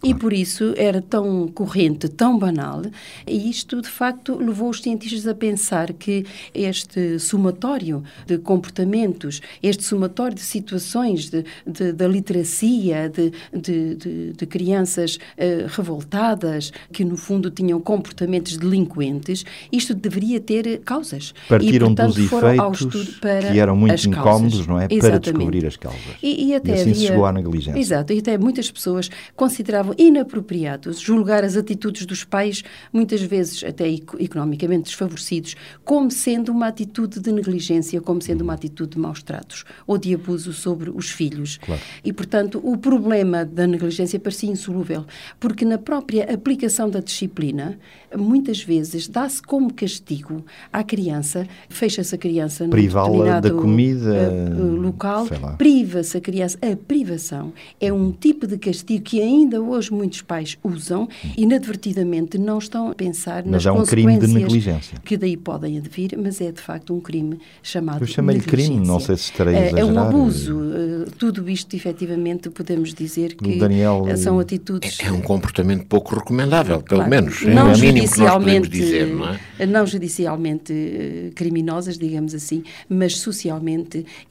Claro. 0.00 0.16
E 0.16 0.18
por 0.18 0.32
isso 0.32 0.74
era 0.76 1.00
tão 1.00 1.46
corrente, 1.48 2.08
tão 2.08 2.38
banal, 2.38 2.82
e 3.26 3.48
isto 3.48 3.80
de 3.80 3.88
facto 3.88 4.36
levou 4.36 4.70
os 4.70 4.80
cientistas 4.80 5.26
a 5.26 5.34
pensar 5.34 5.92
que 5.92 6.26
este 6.52 7.18
somatório 7.18 8.02
de 8.26 8.38
comportamentos, 8.38 9.40
este 9.62 9.84
somatório 9.84 10.34
de 10.34 10.42
situações 10.42 11.30
de, 11.30 11.44
de, 11.66 11.92
da 11.92 12.08
literacia, 12.08 13.08
de, 13.08 13.32
de, 13.52 14.32
de 14.32 14.46
crianças 14.46 15.16
uh, 15.16 15.66
revoltadas, 15.68 16.72
que 16.92 17.04
no 17.04 17.16
fundo 17.16 17.50
tinham 17.50 17.80
comportamentos 17.80 18.56
delinquentes, 18.56 19.44
isto 19.70 19.94
deveria 19.94 20.40
ter 20.40 20.80
causas. 20.80 21.32
Partiram 21.48 21.92
e, 21.92 21.94
portanto, 21.94 22.14
dos 22.14 22.32
efeitos 22.32 23.18
para 23.20 23.59
eram 23.60 23.76
muito 23.76 24.08
incómodos, 24.08 24.66
não 24.66 24.78
é? 24.78 24.86
Exatamente. 24.90 25.00
Para 25.00 25.18
descobrir 25.18 25.66
as 25.66 25.76
causas. 25.76 26.00
E, 26.22 26.48
e 26.48 26.54
até 26.54 26.70
e 26.70 26.74
assim 26.74 26.90
havia... 26.90 27.08
chegou 27.08 27.26
à 27.26 27.32
negligência. 27.32 27.78
Exato, 27.78 28.12
e 28.12 28.18
até 28.18 28.38
muitas 28.38 28.70
pessoas 28.70 29.10
consideravam 29.36 29.94
inapropriados 29.98 31.00
julgar 31.00 31.44
as 31.44 31.56
atitudes 31.56 32.06
dos 32.06 32.24
pais, 32.24 32.62
muitas 32.92 33.22
vezes 33.22 33.62
até 33.64 33.88
economicamente 33.88 34.84
desfavorecidos, 34.84 35.56
como 35.84 36.10
sendo 36.10 36.52
uma 36.52 36.68
atitude 36.68 37.20
de 37.20 37.32
negligência, 37.32 38.00
como 38.00 38.22
sendo 38.22 38.42
uma 38.42 38.54
atitude 38.54 38.92
de 38.92 38.98
maus 38.98 39.22
tratos 39.22 39.64
ou 39.86 39.98
de 39.98 40.14
abuso 40.14 40.52
sobre 40.52 40.90
os 40.90 41.10
filhos. 41.10 41.58
Claro. 41.58 41.80
E, 42.04 42.12
portanto, 42.12 42.60
o 42.62 42.76
problema 42.76 43.44
da 43.44 43.66
negligência 43.66 44.18
parecia 44.18 44.50
insolúvel, 44.50 45.04
porque 45.38 45.64
na 45.64 45.78
própria 45.78 46.32
aplicação 46.32 46.88
da 46.88 47.00
disciplina, 47.00 47.78
muitas 48.16 48.62
vezes 48.62 49.08
dá-se 49.08 49.42
como 49.42 49.72
castigo 49.72 50.44
à 50.72 50.82
criança, 50.82 51.46
fecha-se 51.68 52.14
a 52.14 52.18
criança 52.18 52.66
no 52.66 52.76
determinado 52.76 53.49
da 53.52 53.60
comida 53.60 54.54
local, 54.80 55.26
priva-se 55.58 56.16
a 56.16 56.20
criança. 56.20 56.58
A 56.62 56.76
privação 56.76 57.52
é 57.80 57.92
um 57.92 58.10
tipo 58.12 58.46
de 58.46 58.58
castigo 58.58 59.02
que 59.02 59.20
ainda 59.20 59.60
hoje 59.60 59.92
muitos 59.92 60.22
pais 60.22 60.56
usam 60.62 61.08
e 61.36 61.42
inadvertidamente 61.50 62.38
não 62.38 62.58
estão 62.58 62.90
a 62.90 62.94
pensar 62.94 63.42
mas 63.44 63.64
nas 63.64 63.66
é 63.66 63.72
um 63.72 63.84
crime 63.84 64.18
de 64.18 64.26
negligência. 64.28 64.98
que 65.04 65.16
daí 65.16 65.36
podem 65.36 65.78
advir, 65.78 66.16
mas 66.16 66.40
é 66.40 66.52
de 66.52 66.60
facto 66.60 66.94
um 66.94 67.00
crime 67.00 67.38
chamado 67.62 68.02
Eu 68.02 68.06
chamei-lhe 68.06 68.42
crime, 68.42 68.78
não 68.86 69.00
sei 69.00 69.16
se 69.16 69.24
estarei 69.24 69.54
a 69.54 69.66
exagerar. 69.66 69.78
É, 69.78 69.88
é 69.88 69.92
um 69.92 69.98
abuso. 69.98 70.56
Uh, 70.56 71.10
tudo 71.18 71.48
isto, 71.48 71.74
efetivamente, 71.74 72.50
podemos 72.50 72.94
dizer 72.94 73.34
que 73.34 73.58
Daniel, 73.58 74.04
são 74.16 74.38
atitudes... 74.38 74.98
É, 75.00 75.06
é, 75.06 75.12
um 75.12 75.20
comportamento 75.20 75.86
pouco 75.86 76.14
recomendável, 76.14 76.82
pelo 76.82 77.02
claro, 77.02 77.10
menos. 77.10 77.42
Não 77.42 77.70
é 77.70 77.74
o 77.74 77.78
mínimo 77.78 78.08
que 78.08 78.20
nós 78.20 78.32
podemos 78.32 78.68
dizer, 78.68 79.06
não 79.06 79.28
é? 79.58 79.66
Não 79.66 79.86
judicialmente 79.86 81.32
criminosas, 81.34 81.98
digamos 81.98 82.34
assim, 82.34 82.62
mas 82.88 83.18
socialmente 83.18 83.39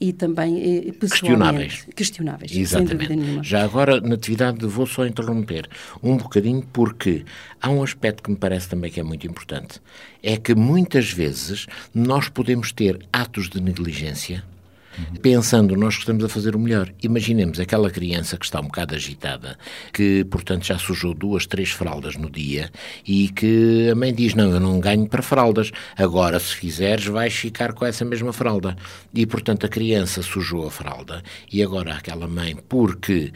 e 0.00 0.12
também 0.12 0.88
eh, 0.88 0.92
pessoalmente. 0.92 1.00
Questionáveis. 1.00 1.86
Questionáveis, 1.94 2.56
Exatamente. 2.56 3.48
Já 3.48 3.64
agora, 3.64 4.00
Natividade, 4.00 4.64
vou 4.66 4.86
só 4.86 5.06
interromper 5.06 5.68
um 6.02 6.16
bocadinho 6.16 6.62
porque 6.72 7.24
há 7.60 7.70
um 7.70 7.82
aspecto 7.82 8.22
que 8.22 8.30
me 8.30 8.36
parece 8.36 8.68
também 8.68 8.90
que 8.90 9.00
é 9.00 9.02
muito 9.02 9.26
importante. 9.26 9.80
É 10.22 10.36
que 10.36 10.54
muitas 10.54 11.10
vezes 11.10 11.66
nós 11.94 12.28
podemos 12.28 12.72
ter 12.72 12.98
atos 13.12 13.48
de 13.48 13.60
negligência 13.60 14.44
pensando 15.22 15.76
nós 15.76 15.94
que 15.94 16.00
estamos 16.00 16.24
a 16.24 16.28
fazer 16.28 16.54
o 16.54 16.58
melhor. 16.58 16.92
Imaginemos 17.02 17.60
aquela 17.60 17.90
criança 17.90 18.36
que 18.36 18.44
está 18.44 18.60
um 18.60 18.64
bocado 18.64 18.94
agitada, 18.94 19.58
que, 19.92 20.24
portanto, 20.24 20.66
já 20.66 20.78
sujou 20.78 21.14
duas, 21.14 21.46
três 21.46 21.70
fraldas 21.70 22.16
no 22.16 22.30
dia 22.30 22.70
e 23.06 23.28
que 23.28 23.88
a 23.90 23.94
mãe 23.94 24.14
diz: 24.14 24.34
Não, 24.34 24.50
eu 24.50 24.60
não 24.60 24.80
ganho 24.80 25.06
para 25.06 25.22
fraldas, 25.22 25.70
agora 25.96 26.38
se 26.38 26.54
fizeres 26.54 27.06
vais 27.06 27.34
ficar 27.34 27.72
com 27.72 27.84
essa 27.84 28.04
mesma 28.04 28.32
fralda. 28.32 28.76
E, 29.14 29.26
portanto, 29.26 29.66
a 29.66 29.68
criança 29.68 30.22
sujou 30.22 30.66
a 30.66 30.70
fralda 30.70 31.22
e 31.52 31.62
agora 31.62 31.94
aquela 31.94 32.26
mãe, 32.26 32.56
porque 32.68 33.32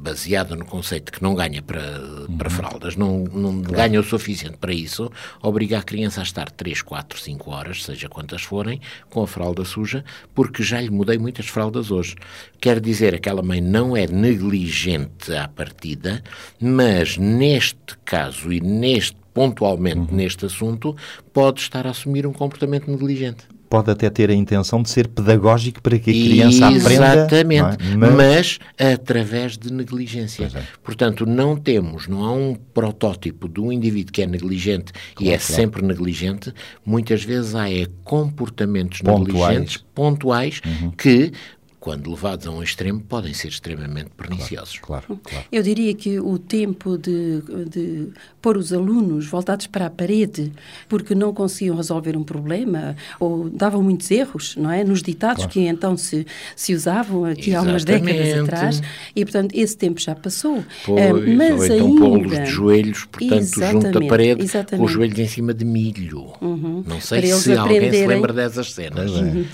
baseada 0.00 0.56
no 0.56 0.64
conceito 0.64 1.12
que 1.12 1.22
não 1.22 1.34
ganha 1.34 1.62
para, 1.62 2.00
uhum. 2.00 2.36
para 2.38 2.48
fraldas, 2.48 2.96
não, 2.96 3.18
não 3.18 3.62
claro. 3.62 3.76
ganha 3.76 4.00
o 4.00 4.02
suficiente 4.02 4.56
para 4.56 4.72
isso, 4.72 5.10
obriga 5.42 5.78
a 5.78 5.82
criança 5.82 6.20
a 6.20 6.22
estar 6.22 6.50
3, 6.50 6.82
4, 6.82 7.20
5 7.20 7.50
horas, 7.50 7.84
seja 7.84 8.08
quantas 8.08 8.42
forem, 8.42 8.80
com 9.10 9.22
a 9.22 9.26
fralda 9.26 9.64
suja, 9.64 10.04
porque 10.34 10.62
já 10.62 10.80
lhe 10.80 10.90
mudei 10.90 11.18
muitas 11.18 11.46
fraldas 11.46 11.90
hoje. 11.90 12.16
Quer 12.60 12.80
dizer, 12.80 13.14
aquela 13.14 13.42
mãe 13.42 13.60
não 13.60 13.96
é 13.96 14.06
negligente 14.06 15.34
à 15.34 15.46
partida, 15.46 16.22
mas 16.58 17.16
neste 17.18 17.96
caso 18.04 18.52
e 18.52 18.60
neste 18.60 19.20
pontualmente 19.32 20.10
uhum. 20.10 20.16
neste 20.16 20.46
assunto, 20.46 20.96
pode 21.32 21.60
estar 21.60 21.86
a 21.86 21.90
assumir 21.90 22.26
um 22.26 22.32
comportamento 22.32 22.90
negligente 22.90 23.46
pode 23.70 23.88
até 23.88 24.10
ter 24.10 24.28
a 24.30 24.34
intenção 24.34 24.82
de 24.82 24.90
ser 24.90 25.06
pedagógico 25.06 25.80
para 25.80 25.96
que 25.96 26.10
a 26.10 26.12
criança 26.12 26.66
aprenda. 26.66 26.92
Exatamente, 26.92 27.92
é? 27.92 27.96
mas... 27.96 28.14
mas... 28.14 28.58
através 28.76 29.56
de 29.56 29.72
negligência. 29.72 30.50
É. 30.52 30.62
Portanto, 30.82 31.24
não 31.24 31.56
temos, 31.56 32.08
não 32.08 32.24
há 32.24 32.32
um 32.32 32.54
protótipo 32.54 33.48
de 33.48 33.60
um 33.60 33.70
indivíduo 33.70 34.12
que 34.12 34.22
é 34.22 34.26
negligente 34.26 34.92
claro, 34.92 35.14
e 35.20 35.28
é 35.28 35.38
claro. 35.38 35.54
sempre 35.54 35.82
negligente. 35.82 36.52
Muitas 36.84 37.22
vezes 37.22 37.54
há 37.54 37.70
é, 37.70 37.86
comportamentos 38.02 39.00
pontuais. 39.02 39.28
negligentes, 39.28 39.84
pontuais, 39.94 40.60
uhum. 40.66 40.90
que 40.90 41.32
quando 41.80 42.10
levados 42.10 42.46
a 42.46 42.50
um 42.50 42.62
extremo, 42.62 43.00
podem 43.00 43.32
ser 43.32 43.48
extremamente 43.48 44.10
perniciosos. 44.10 44.78
Claro, 44.78 45.06
claro, 45.06 45.20
claro. 45.24 45.46
Eu 45.50 45.62
diria 45.62 45.94
que 45.94 46.20
o 46.20 46.38
tempo 46.38 46.98
de, 46.98 47.42
de 47.70 48.08
pôr 48.42 48.58
os 48.58 48.70
alunos 48.70 49.26
voltados 49.26 49.66
para 49.66 49.86
a 49.86 49.90
parede 49.90 50.52
porque 50.90 51.14
não 51.14 51.32
conseguiam 51.32 51.74
resolver 51.74 52.18
um 52.18 52.22
problema 52.22 52.94
ou 53.18 53.48
davam 53.48 53.82
muitos 53.82 54.10
erros, 54.10 54.56
não 54.56 54.70
é? 54.70 54.84
Nos 54.84 55.02
ditados 55.02 55.44
claro. 55.44 55.52
que 55.52 55.60
então 55.60 55.96
se, 55.96 56.26
se 56.54 56.74
usavam 56.74 57.24
aqui 57.24 57.54
há 57.54 57.62
umas 57.62 57.82
décadas 57.82 58.38
atrás 58.40 58.82
e, 59.16 59.24
portanto, 59.24 59.54
esse 59.54 59.74
tempo 59.74 59.98
já 59.98 60.14
passou. 60.14 60.62
Pois, 60.84 61.10
uh, 61.10 61.36
mas 61.36 61.60
ou 61.60 61.64
então 61.64 61.86
ainda... 61.86 62.00
pô-los 62.00 62.30
de 62.30 62.46
joelhos, 62.46 63.04
portanto, 63.06 63.70
junto 63.72 63.98
à 63.98 64.06
parede, 64.06 64.42
exatamente. 64.42 64.80
com 64.80 64.84
os 64.84 64.92
joelhos 64.92 65.18
em 65.18 65.26
cima 65.26 65.54
de 65.54 65.64
milho. 65.64 66.34
Uhum. 66.42 66.84
Não 66.86 67.00
sei 67.00 67.22
se 67.26 67.54
alguém 67.54 67.90
se 67.90 68.06
lembra 68.06 68.34
dessas 68.34 68.74
cenas. 68.74 69.10
Uhum. 69.12 69.46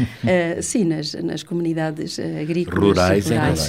Uh, 0.00 0.62
sim, 0.62 0.84
nas, 0.84 1.14
nas 1.14 1.42
comunidades 1.42 2.18
uh, 2.18 2.40
agrícolas. 2.40 2.82
Rurais, 2.82 3.30
rurais. 3.30 3.68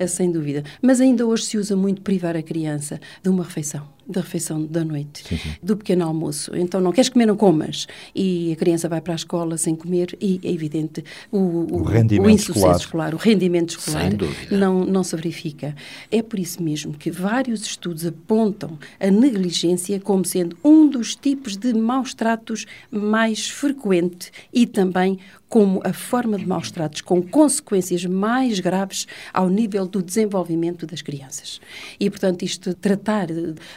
Uh, 0.00 0.08
sem 0.08 0.30
dúvida. 0.30 0.64
Mas 0.80 1.00
ainda 1.00 1.26
hoje 1.26 1.44
se 1.44 1.58
usa 1.58 1.76
muito 1.76 2.02
privar 2.02 2.36
a 2.36 2.42
criança 2.42 3.00
de 3.22 3.28
uma 3.28 3.44
refeição 3.44 3.97
da 4.08 4.20
refeição 4.22 4.64
da 4.64 4.84
noite, 4.84 5.22
Sim, 5.28 5.36
sim. 5.36 5.50
do 5.62 5.76
pequeno 5.76 6.06
almoço. 6.06 6.50
Então, 6.56 6.80
não 6.80 6.92
queres 6.92 7.10
comer, 7.10 7.26
não 7.26 7.36
comas. 7.36 7.86
E 8.14 8.52
a 8.52 8.56
criança 8.56 8.88
vai 8.88 9.00
para 9.00 9.12
a 9.12 9.16
escola 9.16 9.58
sem 9.58 9.76
comer 9.76 10.16
e 10.20 10.40
é 10.42 10.50
evidente 10.50 11.04
o, 11.30 11.38
O 11.76 11.82
rendimento 11.82 12.30
insucesso 12.30 12.58
escolar. 12.58 12.76
escolar, 12.78 13.14
o 13.14 13.18
rendimento 13.18 13.70
escolar 13.78 14.10
não, 14.50 14.84
não 14.84 15.04
se 15.04 15.14
verifica. 15.16 15.76
É 16.10 16.22
por 16.22 16.38
isso 16.38 16.62
mesmo 16.62 16.94
que 16.94 17.10
vários 17.10 17.62
estudos 17.62 18.06
apontam 18.06 18.78
a 18.98 19.10
negligência 19.10 20.00
como 20.00 20.24
sendo 20.24 20.56
um 20.64 20.88
dos 20.88 21.14
tipos 21.14 21.56
de 21.56 21.74
maus 21.74 22.14
tratos 22.14 22.64
mais 22.90 23.48
frequente 23.48 24.30
e 24.52 24.66
também 24.66 25.18
como 25.48 25.80
a 25.84 25.92
forma 25.92 26.36
de 26.38 26.46
maus 26.46 26.70
tratos 26.70 27.00
com 27.00 27.22
consequências 27.22 28.04
mais 28.04 28.60
graves 28.60 29.06
ao 29.32 29.48
nível 29.48 29.86
do 29.86 30.02
desenvolvimento 30.02 30.86
das 30.86 31.00
crianças. 31.00 31.60
E, 31.98 32.10
portanto, 32.10 32.42
isto 32.42 32.74
tratar 32.74 33.28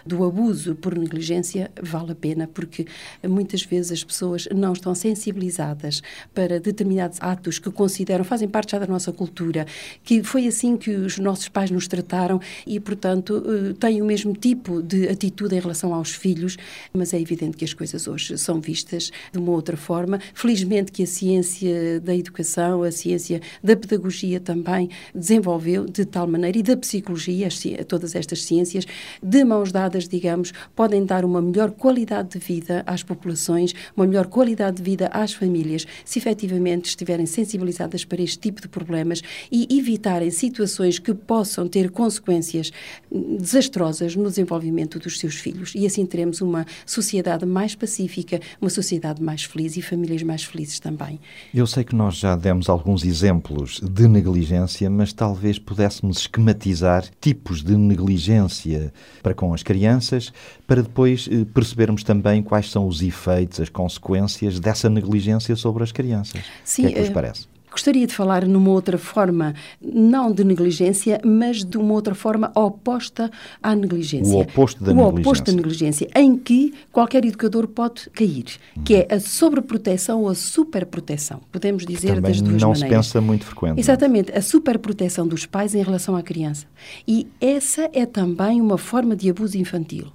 do 0.06 0.24
abuso 0.24 0.76
por 0.76 0.98
negligência 0.98 1.72
vale 1.82 2.12
a 2.12 2.16
pena, 2.16 2.48
porque 2.48 2.86
muitas 3.24 3.64
vezes 3.64 3.92
as 3.92 4.04
pessoas 4.04 4.48
não 4.54 4.74
estão 4.74 4.94
sensibilizadas 4.94 6.02
para 6.34 6.60
determinados 6.60 7.18
atos 7.22 7.58
que 7.58 7.72
consideram, 7.72 8.26
fazem 8.26 8.48
parte 8.48 8.72
já 8.72 8.80
da 8.80 8.88
nossa 8.88 9.12
cultura, 9.14 9.66
que 10.04 10.24
foi 10.24 10.48
assim 10.48 10.76
que 10.76 10.92
os 10.92 11.18
nossos 11.18 11.48
pais 11.48 11.72
nos 11.72 11.88
trataram 11.88 12.40
e, 12.68 12.80
portanto, 12.80 13.44
eh, 13.46 13.74
têm 13.80 14.02
o 14.02 14.06
mesmo 14.06 14.34
tipo 14.34 14.82
de 14.82 15.08
atitude 15.08 15.56
em 15.56 15.60
relação 15.60 15.94
aos 15.94 16.12
filhos, 16.12 16.58
mas 16.94 17.14
é 17.14 17.20
evidente 17.20 17.56
que 17.56 17.66
as 17.66 17.74
coisas 17.74 18.08
hoje 18.08 18.38
são 18.38 18.60
vistas 18.60 19.12
de 19.32 19.40
uma 19.40 19.52
outra 19.52 19.78
forma. 19.78 20.20
Felizmente 20.34 20.92
que 20.92 21.04
a 21.04 21.08
ciência 21.08 21.61
da 22.02 22.16
educação, 22.16 22.84
a 22.84 22.92
ciência 22.92 23.42
da 23.64 23.76
pedagogia 23.76 24.40
também 24.40 24.90
desenvolveu 25.14 25.86
de 25.86 26.06
tal 26.06 26.28
maneira 26.28 26.58
e 26.58 26.64
da 26.64 26.78
psicologia, 26.78 27.50
todas 27.88 28.16
estas 28.16 28.44
ciências, 28.44 28.86
de 29.22 29.44
mãos 29.44 29.72
dadas, 29.72 30.08
digamos, 30.08 30.54
podem 30.76 31.06
dar 31.06 31.26
uma 31.26 31.42
melhor 31.42 31.72
qualidade 31.72 32.30
de 32.30 32.40
vida 32.40 32.84
às 32.86 33.04
populações, 33.04 33.74
uma 33.96 34.06
melhor 34.08 34.28
qualidade 34.28 34.78
de 34.78 34.84
vida 34.84 35.08
às 35.08 35.34
famílias, 35.34 35.86
se 36.06 36.20
efetivamente 36.20 36.86
estiverem 36.86 37.26
sensibilizadas 37.26 38.06
para 38.06 38.22
este 38.22 38.40
tipo 38.40 38.62
de 38.62 38.68
problemas 38.68 39.22
e 39.52 39.68
evitarem 39.78 40.32
situações 40.32 41.00
que 41.00 41.14
possam 41.14 41.68
ter 41.68 41.90
consequências 41.90 42.72
desastrosas 43.12 44.16
no 44.16 44.30
desenvolvimento 44.30 45.00
dos 45.00 45.20
seus 45.20 45.36
filhos. 45.36 45.74
E 45.76 45.86
assim 45.86 46.06
teremos 46.06 46.42
uma 46.42 46.66
sociedade 46.86 47.46
mais 47.46 47.76
pacífica, 47.76 48.40
uma 48.60 48.70
sociedade 48.70 49.22
mais 49.22 49.44
feliz 49.44 49.78
e 49.78 49.82
famílias 49.82 50.24
mais 50.24 50.44
felizes 50.44 50.80
também. 50.80 51.20
Eu 51.54 51.68
sei 51.68 51.84
que 51.84 51.94
nós 51.94 52.16
já 52.16 52.34
demos 52.34 52.70
alguns 52.70 53.04
exemplos 53.04 53.82
de 53.84 54.08
negligência, 54.08 54.90
mas 54.90 55.12
talvez 55.12 55.60
pudéssemos 55.60 56.20
esquematizar 56.20 57.04
tipos 57.20 57.62
de 57.62 57.76
negligência 57.76 58.94
para 59.22 59.34
com 59.34 59.54
as 59.54 59.62
crianças, 59.62 60.32
para 60.66 60.82
depois 60.82 61.28
eh, 61.30 61.44
percebermos 61.54 62.06
também 62.06 62.42
quais 62.42 62.72
são 62.72 62.88
os 62.88 63.02
efeitos, 63.02 63.60
as 63.60 63.68
consequências 63.68 64.62
dessa 64.62 64.90
negligência 64.90 65.54
sobre 65.58 65.84
as 65.84 65.92
crianças. 65.92 66.42
Sim, 66.64 66.84
o 66.84 66.86
que 66.86 66.92
é 66.92 66.96
que 66.96 67.02
vos 67.02 67.10
eh, 67.10 67.14
parece? 67.14 67.51
Gostaria 67.72 68.06
de 68.06 68.14
falar 68.14 68.46
numa 68.46 68.70
outra 68.70 68.98
forma, 68.98 69.56
não 69.82 70.30
de 70.30 70.44
negligência, 70.44 71.22
mas 71.24 71.64
de 71.64 71.78
uma 71.78 71.94
outra 71.94 72.14
forma 72.14 72.52
oposta 72.54 73.32
à 73.64 73.74
negligência. 73.74 74.36
O 74.36 74.42
oposto 74.42 74.84
da 74.84 74.92
o 74.92 74.96
negligência. 74.96 75.22
oposto 75.22 75.46
da 75.46 75.54
negligência, 75.54 76.10
em 76.14 76.38
que 76.38 76.74
qualquer 76.92 77.24
educador 77.24 77.68
pode 77.68 78.10
cair, 78.10 78.46
que 78.84 78.96
é 78.96 79.08
a 79.10 79.20
sobreproteção 79.20 80.24
ou 80.24 80.30
a 80.30 80.36
superproteção. 80.36 81.40
Podemos 81.50 81.86
dizer 81.86 82.20
das 82.20 82.42
duas 82.42 82.62
não 82.62 82.76
se 82.76 82.82
maneiras. 82.82 83.08
pensa 83.08 83.22
muito 83.22 83.46
frequente. 83.46 83.80
Exatamente, 83.80 84.32
a 84.34 84.42
superproteção 84.42 85.26
dos 85.26 85.46
pais 85.46 85.74
em 85.74 85.82
relação 85.82 86.16
à 86.16 86.22
criança. 86.22 86.66
E 87.08 87.26
essa 87.40 87.90
é 87.94 88.06
também 88.06 88.60
uma 88.60 88.78
forma 88.78 89.16
de 89.16 89.30
abuso 89.30 89.58
infantil. 89.58 90.08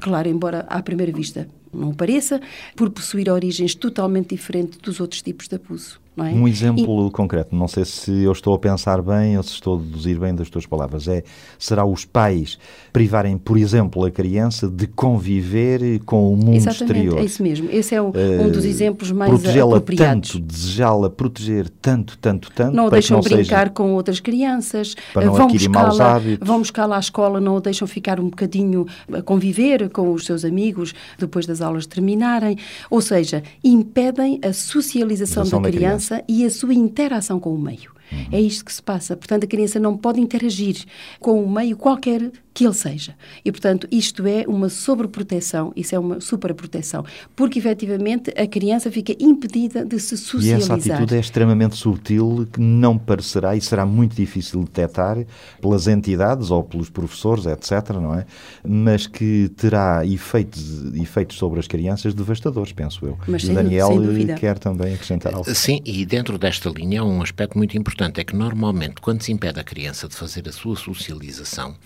Claro, 0.00 0.28
embora 0.28 0.60
à 0.68 0.82
primeira 0.82 1.12
vista 1.12 1.48
não 1.72 1.92
pareça, 1.92 2.40
por 2.74 2.90
possuir 2.90 3.30
origens 3.30 3.74
totalmente 3.74 4.30
diferentes 4.34 4.78
dos 4.78 5.00
outros 5.00 5.22
tipos 5.22 5.48
de 5.48 5.56
abuso. 5.56 6.00
É? 6.24 6.32
Um 6.32 6.46
exemplo 6.48 7.10
concreto, 7.10 7.54
não 7.54 7.68
sei 7.68 7.84
se 7.84 8.10
eu 8.22 8.32
estou 8.32 8.54
a 8.54 8.58
pensar 8.58 9.00
bem 9.02 9.36
ou 9.36 9.42
se 9.42 9.50
estou 9.54 9.76
a 9.76 9.80
deduzir 9.80 10.18
bem 10.18 10.34
das 10.34 10.48
tuas 10.50 10.66
palavras, 10.66 11.06
é, 11.08 11.22
será 11.58 11.84
os 11.84 12.04
pais 12.04 12.58
privarem, 12.92 13.36
por 13.38 13.56
exemplo, 13.56 14.04
a 14.04 14.10
criança 14.10 14.68
de 14.68 14.86
conviver 14.86 16.00
com 16.04 16.32
o 16.32 16.36
mundo 16.36 16.54
Exatamente, 16.54 16.92
exterior? 16.92 17.18
é 17.18 17.24
isso 17.24 17.42
mesmo. 17.42 17.68
Esse 17.70 17.94
é 17.94 18.02
o- 18.02 18.12
um 18.40 18.50
dos 18.50 18.64
exemplos 18.64 19.12
mais 19.12 19.30
Protegê-la 19.30 19.80
tanto, 19.80 20.38
desejá-la 20.40 21.10
proteger 21.10 21.68
tanto, 21.68 22.16
tanto, 22.18 22.50
tanto, 22.52 22.74
não 22.74 22.86
que 22.86 22.92
deixam 22.92 23.16
não 23.18 23.22
brincar 23.22 23.58
seja... 23.64 23.70
com 23.70 23.92
outras 23.94 24.20
crianças, 24.20 24.94
Para 25.12 25.26
não 25.26 25.34
vão 25.34 25.48
buscá-la 25.48 26.16
hábitos. 26.16 26.46
vão 26.48 26.58
buscá-la 26.58 26.96
à 26.96 27.00
escola, 27.00 27.40
não 27.40 27.56
o 27.56 27.60
deixam 27.60 27.86
ficar 27.86 28.18
um 28.20 28.28
bocadinho 28.28 28.86
a 29.12 29.22
conviver 29.22 29.88
com 29.90 30.12
os 30.12 30.24
seus 30.24 30.44
amigos 30.44 30.94
depois 31.18 31.46
das 31.46 31.60
aulas 31.60 31.86
terminarem. 31.86 32.56
Ou 32.90 33.00
seja, 33.00 33.42
impedem 33.62 34.40
a 34.44 34.52
socialização 34.52 35.44
da 35.44 35.58
da 35.58 35.70
criança 35.70 36.07
e 36.28 36.44
a 36.44 36.50
sua 36.50 36.74
interação 36.74 37.38
com 37.38 37.54
o 37.54 37.58
meio. 37.58 37.92
Uhum. 38.10 38.26
É 38.32 38.40
isto 38.40 38.64
que 38.64 38.72
se 38.72 38.82
passa. 38.82 39.16
Portanto, 39.16 39.44
a 39.44 39.46
criança 39.46 39.78
não 39.78 39.96
pode 39.96 40.20
interagir 40.20 40.84
com 41.20 41.42
o 41.42 41.50
meio 41.50 41.76
qualquer 41.76 42.30
que 42.58 42.64
ele 42.66 42.74
seja. 42.74 43.14
E, 43.44 43.52
portanto, 43.52 43.86
isto 43.88 44.26
é 44.26 44.44
uma 44.48 44.68
sobreproteção, 44.68 45.72
isso 45.76 45.94
é 45.94 45.98
uma 45.98 46.20
superproteção, 46.20 47.04
porque 47.36 47.60
efetivamente 47.60 48.32
a 48.36 48.48
criança 48.48 48.90
fica 48.90 49.14
impedida 49.20 49.84
de 49.84 49.96
se 50.00 50.16
E 50.16 50.18
socializar. 50.18 50.76
essa 50.76 50.92
atitude 50.94 51.14
é 51.14 51.20
extremamente 51.20 51.76
sutil, 51.76 52.48
que 52.52 52.60
não 52.60 52.98
parecerá 52.98 53.54
e 53.54 53.60
será 53.60 53.86
muito 53.86 54.16
difícil 54.16 54.58
de 54.58 54.66
detectar 54.66 55.24
pelas 55.60 55.86
entidades 55.86 56.50
ou 56.50 56.64
pelos 56.64 56.90
professores, 56.90 57.46
etc., 57.46 57.90
não 57.90 58.12
é? 58.12 58.26
Mas 58.66 59.06
que 59.06 59.48
terá 59.56 60.04
efeitos, 60.04 60.92
efeitos 60.96 61.36
sobre 61.36 61.60
as 61.60 61.68
crianças 61.68 62.12
devastadores, 62.12 62.72
penso 62.72 63.06
eu. 63.06 63.16
Mas 63.28 63.44
e 63.44 63.46
sem 63.46 63.54
Daniel 63.54 63.86
sem 63.86 64.00
dúvida. 64.02 64.34
quer 64.34 64.58
também 64.58 64.94
acrescentar 64.94 65.32
algo. 65.32 65.48
Sim, 65.54 65.80
e 65.84 66.04
dentro 66.04 66.36
desta 66.36 66.68
linha 66.70 67.02
há 67.02 67.04
um 67.04 67.22
aspecto 67.22 67.56
muito 67.56 67.78
importante, 67.78 68.20
é 68.20 68.24
que 68.24 68.34
normalmente 68.34 69.00
quando 69.00 69.22
se 69.22 69.30
impede 69.30 69.60
a 69.60 69.64
criança 69.64 70.08
de 70.08 70.16
fazer 70.16 70.48
a 70.48 70.52
sua 70.52 70.74
socialização, 70.74 71.76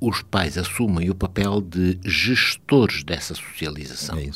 os 0.00 0.22
pais 0.22 0.56
assumem 0.56 1.10
o 1.10 1.14
papel 1.14 1.60
de 1.60 1.98
gestores 2.04 3.04
dessa 3.04 3.34
socialização, 3.34 4.18
É 4.18 4.30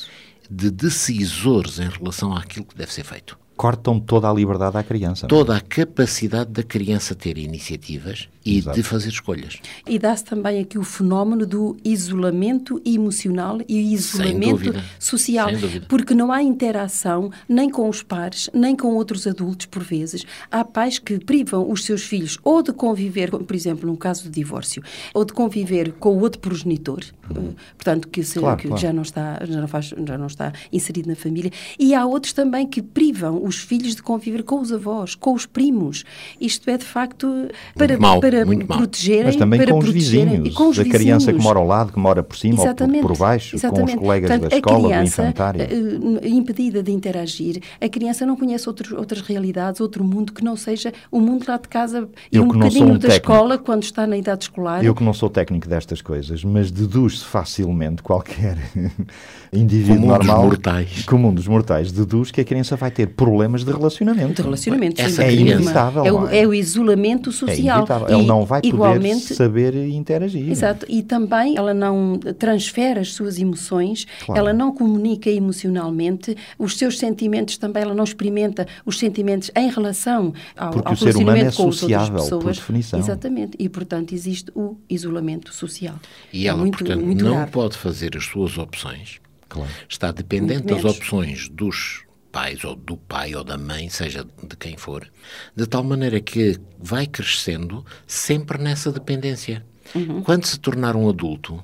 de 0.51 0.71
decisores 0.71 1.79
em 1.79 1.89
relação 1.89 2.37
àquilo 2.37 2.67
que 2.67 2.77
deve 2.77 2.93
ser 2.93 3.05
feito. 3.05 3.39
Cortam 3.57 4.01
toda 4.01 4.29
a 4.29 4.33
liberdade 4.35 4.77
à 4.77 4.83
criança. 4.83 5.29
não 5.31 5.37
é? 5.37 5.41
Toda 5.41 5.57
a 5.57 5.61
capacidade 5.61 6.51
da 6.51 6.63
criança 6.63 7.15
ter 7.15 7.39
iniciativas 7.39 8.29
e 8.45 8.59
Exato. 8.59 8.77
de 8.77 8.83
fazer 8.83 9.09
escolhas. 9.11 9.59
E 9.89 9.99
dá-se 9.99 10.25
também 10.25 10.61
aqui 10.61 10.77
o 10.79 10.83
fenómeno 10.83 11.47
do 11.47 11.77
isolamento 11.85 12.81
emocional 12.85 13.59
e 13.69 13.77
o 13.79 13.81
isolamento 13.95 14.75
social. 14.99 15.49
Porque 15.89 16.15
não 16.15 16.33
há 16.33 16.43
interação 16.43 17.31
nem 17.49 17.71
com 17.71 17.89
os 17.89 18.03
pares, 18.03 18.51
nem 18.53 18.75
com 18.77 18.89
outros 18.89 19.27
adultos, 19.27 19.67
por 19.67 19.83
vezes. 19.83 20.25
Há 20.51 20.65
pais 20.65 20.99
que 20.99 21.19
privam 21.19 21.71
os 21.71 21.85
seus 21.85 22.03
filhos 22.03 22.39
ou 22.43 22.61
de 22.63 22.73
conviver, 22.73 23.31
por 23.31 23.55
exemplo, 23.55 23.87
num 23.89 23.97
caso 23.97 24.25
de 24.25 24.31
divórcio, 24.31 24.83
ou 25.15 25.25
de 25.25 25.33
conviver 25.33 25.93
com 25.93 26.11
o 26.17 26.21
outro 26.21 26.41
progenitor, 26.41 27.01
eh, 27.31 27.35
portanto, 27.77 28.09
que, 28.09 28.23
se- 28.25 28.41
Claro, 28.41 28.57
que 28.61 28.67
claro. 28.67 28.83
já, 28.83 28.93
não 28.93 29.03
está, 29.03 29.41
já, 29.45 29.61
não 29.61 29.69
faz, 29.69 29.87
já 30.07 30.19
não 30.19 30.27
está 30.27 30.53
inserido 30.73 31.09
na 31.09 31.15
família. 31.17 31.53
E 31.79 31.95
há 31.95 32.05
outros 32.05 32.33
também 32.33 32.67
que 32.67 32.83
privam 32.83 33.44
os 33.45 33.57
filhos 33.59 33.95
de 33.95 34.03
conviver 34.03 34.43
com 34.43 34.61
os 34.61 34.73
avós, 34.73 35.15
com 35.15 35.35
os 35.35 35.47
primos. 35.47 36.05
Isto 36.41 36.71
é, 36.71 36.77
de 36.79 36.85
facto, 36.85 37.49
para, 37.77 37.99
mau, 37.99 38.21
para 38.21 38.45
protegerem 38.67 39.25
Mas 39.27 39.37
também 39.37 39.61
para 39.61 39.73
com 39.73 39.79
os 39.79 39.89
vizinhos, 39.91 40.49
e 40.49 40.51
com 40.53 40.69
os 40.69 40.77
da 40.77 40.85
criança 40.85 41.27
que 41.27 41.33
vizinhos. 41.33 41.45
mora 41.45 41.59
ao 41.59 41.67
lado, 41.67 41.93
que 41.93 41.99
mora 41.99 42.23
por 42.23 42.37
cima 42.37 42.55
Exatamente, 42.63 43.03
ou 43.03 43.09
por, 43.09 43.19
baixo, 43.19 43.57
exatamente. 43.57 43.93
com 43.93 43.97
os 43.99 44.03
colegas 44.03 44.31
Portanto, 44.31 44.51
da 44.51 44.57
escola, 44.57 44.79
do 44.79 44.85
criança, 44.89 45.23
infantário. 45.23 45.61
eh, 45.63 46.29
impedida 46.29 46.83
de 46.83 46.91
interagir, 46.93 47.61
a 47.81 47.89
criança 47.89 48.25
não 48.27 48.37
conhece 48.37 48.69
outros, 48.69 48.93
outras 48.93 49.21
realidades, 49.23 49.81
outro 49.81 50.03
mundo 50.05 50.33
que 50.33 50.43
não 50.43 50.57
seja 50.57 50.93
o 51.11 51.21
mundo 51.21 51.45
lá 51.47 51.57
de 51.59 51.69
casa 51.69 52.09
e 52.33 52.37
Eu 52.37 52.45
um 52.45 52.49
bocadinho 52.49 52.87
um 52.87 52.99
da 52.99 53.09
técnico. 53.09 53.33
escola 53.33 53.59
quando 53.59 53.83
está 53.83 54.07
na 54.07 54.17
idade 54.17 54.45
escolar. 54.45 54.85
Eu 54.85 54.95
que 54.95 55.03
não 55.05 55.13
sou 55.13 55.29
técnico 55.29 55.69
destas 55.69 56.01
coisas, 56.01 56.43
mas 56.45 56.71
deduz-se 56.71 57.25
facilmente 57.25 58.03
qualquer 58.03 58.57
indivíduo 59.53 59.97
Comum 59.97 60.19
dos 60.19 60.27
normal, 60.27 60.43
mortais. 60.45 61.05
comum 61.05 61.35
dos 61.35 61.47
mortais, 61.47 61.93
deduz 61.93 62.31
que 62.31 62.41
a 62.41 62.45
criança 62.45 62.77
vai 62.77 62.91
ter 62.91 63.09
problemas 63.09 63.34
de 63.65 63.71
relacionamento. 63.73 64.35
de 64.35 64.43
relacionamento. 64.43 65.01
Essa 65.01 65.25
é 65.25 65.35
inevitável, 65.35 66.05
É 66.05 66.13
o, 66.13 66.29
é? 66.29 66.39
é 66.43 66.47
o 66.47 66.55
isolamento 66.55 67.31
É 67.31 67.33
social. 67.33 67.77
inevitável. 67.79 68.09
E, 68.09 68.13
Ele 68.13 68.27
não 68.27 68.45
vai 68.45 68.61
poder 68.61 68.75
igualmente, 68.75 69.35
saber 69.35 69.75
interagir. 69.89 70.51
Exato, 70.51 70.87
e 70.89 71.03
também 71.03 71.57
ela 71.57 71.75
não 71.75 72.19
transfere 72.39 73.01
as 73.01 73.13
suas 73.13 73.39
emoções, 73.39 74.07
Claro. 74.25 74.39
ela 74.41 74.53
não 74.53 74.73
comunica 74.75 75.29
emocionalmente, 75.31 76.37
os 76.59 76.77
seus 76.77 76.99
sentimentos 76.99 77.57
também, 77.59 77.83
ela 77.83 77.95
não 77.95 78.05
experimenta 78.05 78.67
os 78.85 78.99
sentimentos 78.99 79.51
em 79.57 79.71
relação 79.71 80.33
ao, 80.57 80.71
Porque 80.71 80.89
ao 80.89 80.95
o 80.95 80.97
ser 80.97 81.17
humano 81.17 81.39
é 81.39 81.41
relacionamento 81.43 81.57
com 81.57 81.63
as 81.69 81.69
outras 81.69 81.81
sociável, 81.81 82.15
por 82.17 82.23
pessoas. 82.39 82.57
definição. 82.57 82.99
Exatamente, 82.99 83.57
e 83.59 83.69
portanto 83.69 84.13
existe 84.15 84.51
o 84.55 84.77
isolamento 84.89 85.53
social. 85.53 85.95
E 86.33 86.45
É 86.47 86.49
ela, 86.49 86.59
muito, 86.59 86.79
portanto, 86.79 87.05
muito 87.05 87.25
não 87.25 87.35
grave. 87.37 87.51
pode 87.51 87.77
fazer 87.77 88.17
as 88.17 88.25
suas 88.25 88.57
opções. 88.59 89.21
Claro. 89.49 89.71
Está 89.89 90.11
dependente 90.11 90.67
das 90.67 90.85
opções 90.85 91.49
dos 91.49 92.03
pais 92.35 92.65
ou 92.65 92.75
do 92.75 92.97
pai 92.97 93.33
ou 93.37 93.45
da 93.45 93.57
mãe, 93.57 93.89
seja 93.89 94.27
de 94.43 94.57
quem 94.57 94.77
for, 94.77 95.09
de 95.55 95.67
tal 95.69 95.85
maneira 95.85 96.21
que 96.21 96.59
vai 96.81 97.07
crescendo 97.07 97.87
sempre 98.09 98.61
nessa 98.61 98.91
dependência. 98.91 99.65
Uhum. 99.95 100.21
Quando 100.21 100.45
se 100.45 100.59
tornar 100.59 100.97
um 100.97 101.09
adulto, 101.09 101.63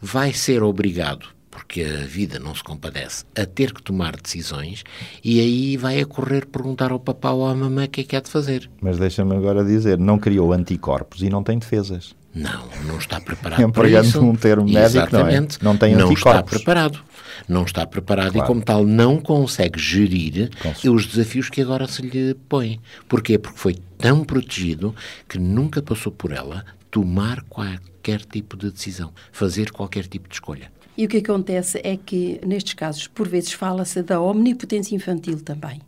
vai 0.00 0.32
ser 0.32 0.62
obrigado 0.62 1.26
porque 1.50 1.82
a 1.82 2.06
vida 2.06 2.38
não 2.38 2.54
se 2.54 2.62
compadece, 2.62 3.24
a 3.36 3.44
ter 3.44 3.74
que 3.74 3.82
tomar 3.82 4.16
decisões 4.16 4.84
e 5.22 5.38
aí 5.38 5.76
vai 5.76 6.00
a 6.00 6.06
correr 6.06 6.46
perguntar 6.46 6.92
ao 6.92 6.98
papá 6.98 7.32
ou 7.32 7.46
à 7.46 7.54
mamãe 7.54 7.86
o 7.86 7.90
que 7.90 8.00
é 8.00 8.04
que 8.04 8.16
há 8.16 8.20
de 8.20 8.30
fazer. 8.30 8.70
Mas 8.80 8.98
deixa-me 8.98 9.36
agora 9.36 9.62
dizer, 9.62 9.98
não 9.98 10.18
criou 10.18 10.52
anticorpos 10.52 11.22
e 11.22 11.28
não 11.28 11.42
tem 11.42 11.58
defesas. 11.58 12.14
Não, 12.34 12.66
não 12.86 12.98
está 12.98 13.20
preparado 13.20 13.70
para 13.72 13.88
isso. 14.00 14.20
um 14.22 14.34
termo 14.34 14.64
médico, 14.64 14.80
Exatamente. 14.98 15.62
não 15.62 15.70
é? 15.70 15.72
Não 15.72 15.78
tem 15.78 15.94
Não 15.94 16.08
anticorpos. 16.10 16.52
está 16.52 16.56
preparado. 16.58 17.00
Não 17.48 17.64
está 17.64 17.86
preparado 17.86 18.32
Claro. 18.32 18.46
e, 18.46 18.48
como 18.48 18.62
tal, 18.62 18.84
não 18.86 19.20
consegue 19.20 19.78
gerir 19.80 20.50
Com 20.82 20.90
os 20.94 21.06
desafios 21.06 21.50
que 21.50 21.60
agora 21.60 21.86
se 21.88 22.00
lhe 22.02 22.34
põem. 22.48 22.80
Porquê? 23.08 23.38
Porque 23.38 23.58
foi 23.58 23.74
tão 23.98 24.24
protegido 24.24 24.94
que 25.28 25.38
nunca 25.38 25.82
passou 25.82 26.12
por 26.12 26.32
ela 26.32 26.64
tomar 26.90 27.42
qualquer 27.42 28.20
tipo 28.20 28.56
de 28.56 28.70
decisão, 28.70 29.12
fazer 29.32 29.70
qualquer 29.70 30.06
tipo 30.06 30.28
de 30.28 30.34
escolha. 30.34 30.70
E 30.96 31.06
o 31.06 31.08
que 31.08 31.18
acontece 31.18 31.80
é 31.82 31.96
que, 31.96 32.38
nestes 32.46 32.74
casos, 32.74 33.06
por 33.08 33.26
vezes 33.26 33.52
fala-se 33.52 34.02
da 34.02 34.20
omnipotência 34.20 34.94
infantil 34.94 35.40
também. 35.42 35.80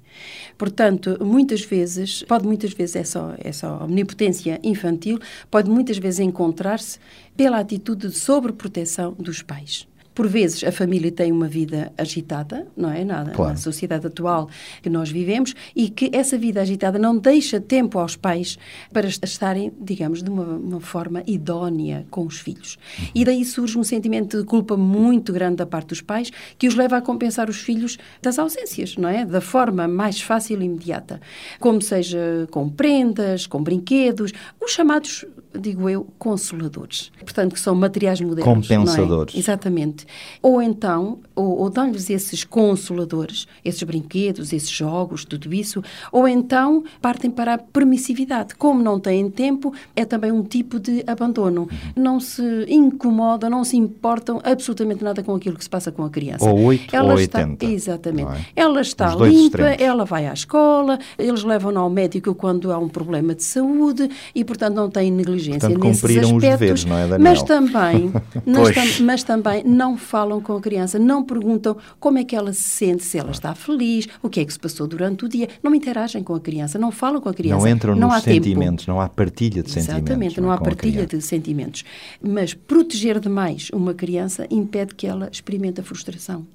Portanto, 0.57 1.19
muitas 1.25 1.65
vezes, 1.65 2.23
pode 2.23 2.47
muitas 2.47 2.73
vezes 2.73 2.97
essa, 2.97 3.35
essa 3.39 3.85
omnipotência 3.85 4.61
infantil, 4.63 5.19
pode 5.51 5.71
muitas 5.71 5.99
vezes 5.99 6.21
encontrar-se 6.21 6.99
pela 7.37 7.59
atitude 7.59 8.09
de 8.09 8.17
sobreproteção 8.17 9.13
dos 9.13 9.43
pais. 9.43 9.87
Por 10.15 10.29
vezes 10.29 10.63
a 10.63 10.71
família 10.71 11.11
tem 11.11 11.33
uma 11.33 11.49
vida 11.49 11.93
agitada, 11.99 12.67
não 12.77 12.91
é? 12.91 13.05
Nada, 13.05 13.33
Claro. 13.33 13.53
na 13.53 13.57
sociedade 13.57 14.07
atual 14.07 14.49
que 14.83 14.89
nós 14.89 15.11
vivemos 15.11 15.55
e 15.75 15.89
que 15.91 16.11
essa 16.13 16.39
vida 16.39 16.61
agitada 16.61 16.99
não 16.99 17.19
deixa 17.19 17.61
tempo 17.61 17.99
aos 17.99 18.17
pais 18.17 18.57
para 18.93 19.09
estarem, 19.09 19.73
digamos, 19.81 20.23
de 20.23 20.31
uma, 20.31 20.45
uma 20.45 20.81
forma 20.81 21.23
idónea 21.27 22.07
com 22.11 22.25
os 22.27 22.39
filhos. 22.39 22.79
E 23.15 23.25
daí 23.25 23.45
surge 23.45 23.79
um 23.79 23.83
sentimento 23.85 24.39
de 24.39 24.45
culpa 24.45 24.77
muito 24.77 25.33
grande 25.33 25.57
da 25.57 25.67
parte 25.67 25.89
dos 25.89 26.01
pais 26.01 26.31
que 26.59 26.69
os 26.69 26.75
leva 26.75 26.97
a 26.97 27.03
compensar 27.03 27.51
os 27.51 27.59
filhos 27.61 27.99
das 28.23 28.39
ausências, 28.39 28.97
não 28.97 29.09
é? 29.09 29.25
Da 29.25 29.41
forma 29.41 29.89
mais 29.89 30.21
fácil 30.21 30.61
e 30.63 30.65
imediata. 30.65 31.21
Como 31.59 31.83
seja 31.83 32.47
com 32.51 32.69
prendas, 32.69 33.47
com 33.47 33.63
brinquedos, 33.63 34.33
os 34.63 34.73
chamados, 34.73 35.25
digo 35.59 35.89
eu, 35.89 36.07
consoladores. 36.19 37.11
Portanto, 37.21 37.55
que 37.55 37.61
são 37.61 37.75
materiais 37.75 38.21
modernos. 38.21 38.71
é? 38.71 38.77
Compensadores. 38.77 39.35
Exatamente. 39.37 40.07
Ou 40.43 40.61
então, 40.61 41.19
ou, 41.35 41.61
ou 41.61 41.71
dão-lhes 41.71 42.11
esses 42.11 42.45
consoladores, 42.45 43.47
esses 43.65 43.83
brinquedos, 43.83 44.53
esses 44.53 44.71
jogos, 44.71 45.25
tudo 45.25 45.53
isso, 45.55 45.83
ou 46.11 46.27
então 46.27 46.85
partem 47.01 47.31
para 47.31 47.55
a 47.55 47.59
permissividade. 47.59 48.55
Como 48.57 48.83
não 48.83 48.99
têm 48.99 49.31
tempo, 49.31 49.73
é 49.95 50.05
também 50.05 50.33
um 50.33 50.43
tipo 50.43 50.79
de 50.81 51.05
abandono. 51.07 51.69
Não 51.95 52.19
se 52.19 52.43
incomodam, 52.69 53.49
não 53.51 53.65
se 53.65 53.77
importam 53.77 54.41
absolutamente 54.45 55.03
nada 55.05 55.23
com 55.23 55.35
aquilo 55.35 55.57
que 55.57 55.65
se 55.65 55.71
passa 55.71 55.93
com 55.93 56.05
a 56.05 56.11
criança. 56.11 56.49
Ou 56.49 56.65
oito 56.65 56.95
ela 56.95 57.13
ou 57.13 57.21
está, 57.21 57.41
80, 57.41 57.65
Exatamente. 57.65 58.31
é? 58.57 58.61
Ela 58.63 58.81
está 58.81 59.15
limpa, 59.15 59.59
extremos. 59.59 59.81
ela 59.81 60.05
vai 60.05 60.27
à 60.27 60.33
escola, 60.33 60.99
eles 61.19 61.45
levam-na 61.45 61.81
ao 61.81 61.91
médico 61.91 62.35
quando 62.35 62.73
há 62.73 62.79
um 62.79 62.89
problema 62.89 63.35
de 63.35 63.43
saúde 63.43 64.09
e, 64.35 64.45
portanto, 64.45 64.75
não 64.75 64.91
têm 64.91 65.11
negligência 65.11 65.44
Portanto, 65.49 65.79
nesses 65.79 66.01
cumpriram 66.01 66.23
os 66.23 66.45
aspectos. 66.45 66.59
deveres, 66.59 66.85
não 66.85 66.97
é, 66.97 67.09
Daniel? 67.09 67.21
Mas 67.21 67.43
também, 67.43 68.13
mas, 68.47 69.01
mas 69.01 69.23
também 69.23 69.65
não 69.65 69.97
falam 69.97 70.41
com 70.41 70.57
a 70.57 70.61
criança, 70.61 70.99
não 70.99 71.23
perguntam 71.23 71.77
como 71.99 72.19
é 72.19 72.25
que 72.25 72.35
ela 72.35 72.53
se 72.53 72.63
sente, 72.63 73.05
se 73.05 73.19
ela 73.19 73.31
está 73.31 73.55
feliz, 73.55 74.09
o 74.23 74.29
que 74.29 74.41
é 74.41 74.45
que 74.45 74.53
se 74.53 74.59
passou 74.59 74.87
durante 74.87 75.25
o 75.25 75.29
dia. 75.29 75.49
Não 75.63 75.75
interagem 75.75 76.23
com 76.23 76.35
a 76.35 76.41
criança, 76.41 76.79
não 76.79 76.91
falam 76.91 77.21
com 77.21 77.29
a 77.29 77.35
criança. 77.35 77.61
Não 77.61 77.69
entram 77.69 77.95
não 77.95 78.09
nos 78.09 78.19
há 78.19 78.21
tempo. 78.21 78.45
sentimentos, 78.45 78.87
não 78.87 79.01
há 79.01 79.09
partilha 79.09 79.63
de 79.63 79.71
sentimentos. 79.71 80.03
Exatamente, 80.03 80.41
não 80.41 80.51
é, 80.51 80.55
há 80.55 80.59
com 80.59 80.65
a 80.65 80.67
partilha 80.67 81.07
de 81.07 81.21
sentimentos. 81.21 81.85
Mas 82.23 82.55
proteger 82.55 83.19
demais 83.21 83.71
uma 83.73 83.95
criança 83.95 84.47
impede 84.51 84.95
que 84.95 85.07
ela 85.07 85.29
experimente 85.31 85.81
a 85.81 85.85
frustração. 85.85 86.47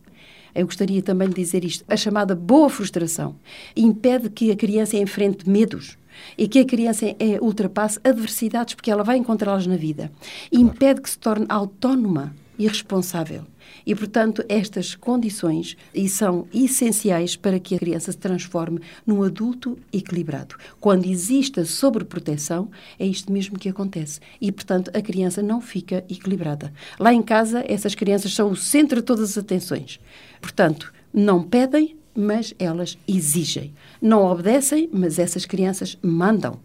Eu 0.53 0.65
gostaria 0.65 1.01
também 1.01 1.29
de 1.29 1.35
dizer 1.35 1.63
isto. 1.63 1.85
A 1.87 1.95
chamada 1.95 2.35
boa 2.35 2.69
frustração 2.69 3.35
impede 3.75 4.29
que 4.29 4.51
a 4.51 4.55
criança 4.55 4.97
enfrente 4.97 5.49
medos 5.49 5.97
e 6.37 6.47
que 6.47 6.59
a 6.59 6.65
criança 6.65 7.05
eh, 7.19 7.39
ultrapasse 7.41 7.99
adversidades, 8.03 8.75
porque 8.75 8.91
ela 8.91 9.03
vai 9.03 9.17
encontrá-las 9.17 9.67
na 9.67 9.75
vida. 9.75 10.11
Impede 10.51 11.01
que 11.01 11.09
se 11.09 11.17
torne 11.17 11.45
autónoma 11.49 12.33
e 12.57 12.67
responsável. 12.67 13.45
E, 13.85 13.95
portanto, 13.95 14.43
estas 14.49 14.93
condições 14.93 15.77
e 15.93 16.09
são 16.09 16.47
essenciais 16.53 17.35
para 17.35 17.59
que 17.59 17.75
a 17.75 17.79
criança 17.79 18.11
se 18.11 18.17
transforme 18.17 18.81
num 19.05 19.23
adulto 19.23 19.77
equilibrado. 19.93 20.55
Quando 20.79 21.05
existe 21.05 21.59
a 21.61 21.65
sobreproteção, 21.65 22.69
é 22.99 23.05
isto 23.05 23.31
mesmo 23.31 23.57
que 23.57 23.69
acontece. 23.69 24.19
E, 24.41 24.51
portanto, 24.51 24.91
a 24.93 25.01
criança 25.01 25.41
não 25.41 25.61
fica 25.61 26.03
equilibrada. 26.09 26.73
Lá 26.99 27.13
em 27.13 27.21
casa, 27.21 27.63
essas 27.67 27.95
crianças 27.95 28.33
são 28.33 28.51
o 28.51 28.55
centro 28.55 28.97
de 28.97 29.05
todas 29.05 29.31
as 29.31 29.37
atenções. 29.37 29.99
Portanto, 30.41 30.93
não 31.13 31.41
pedem, 31.41 31.95
mas 32.15 32.53
elas 32.59 32.97
exigem. 33.07 33.73
Não 34.01 34.23
obedecem, 34.25 34.89
mas 34.91 35.19
essas 35.19 35.45
crianças 35.45 35.97
mandam. 36.01 36.59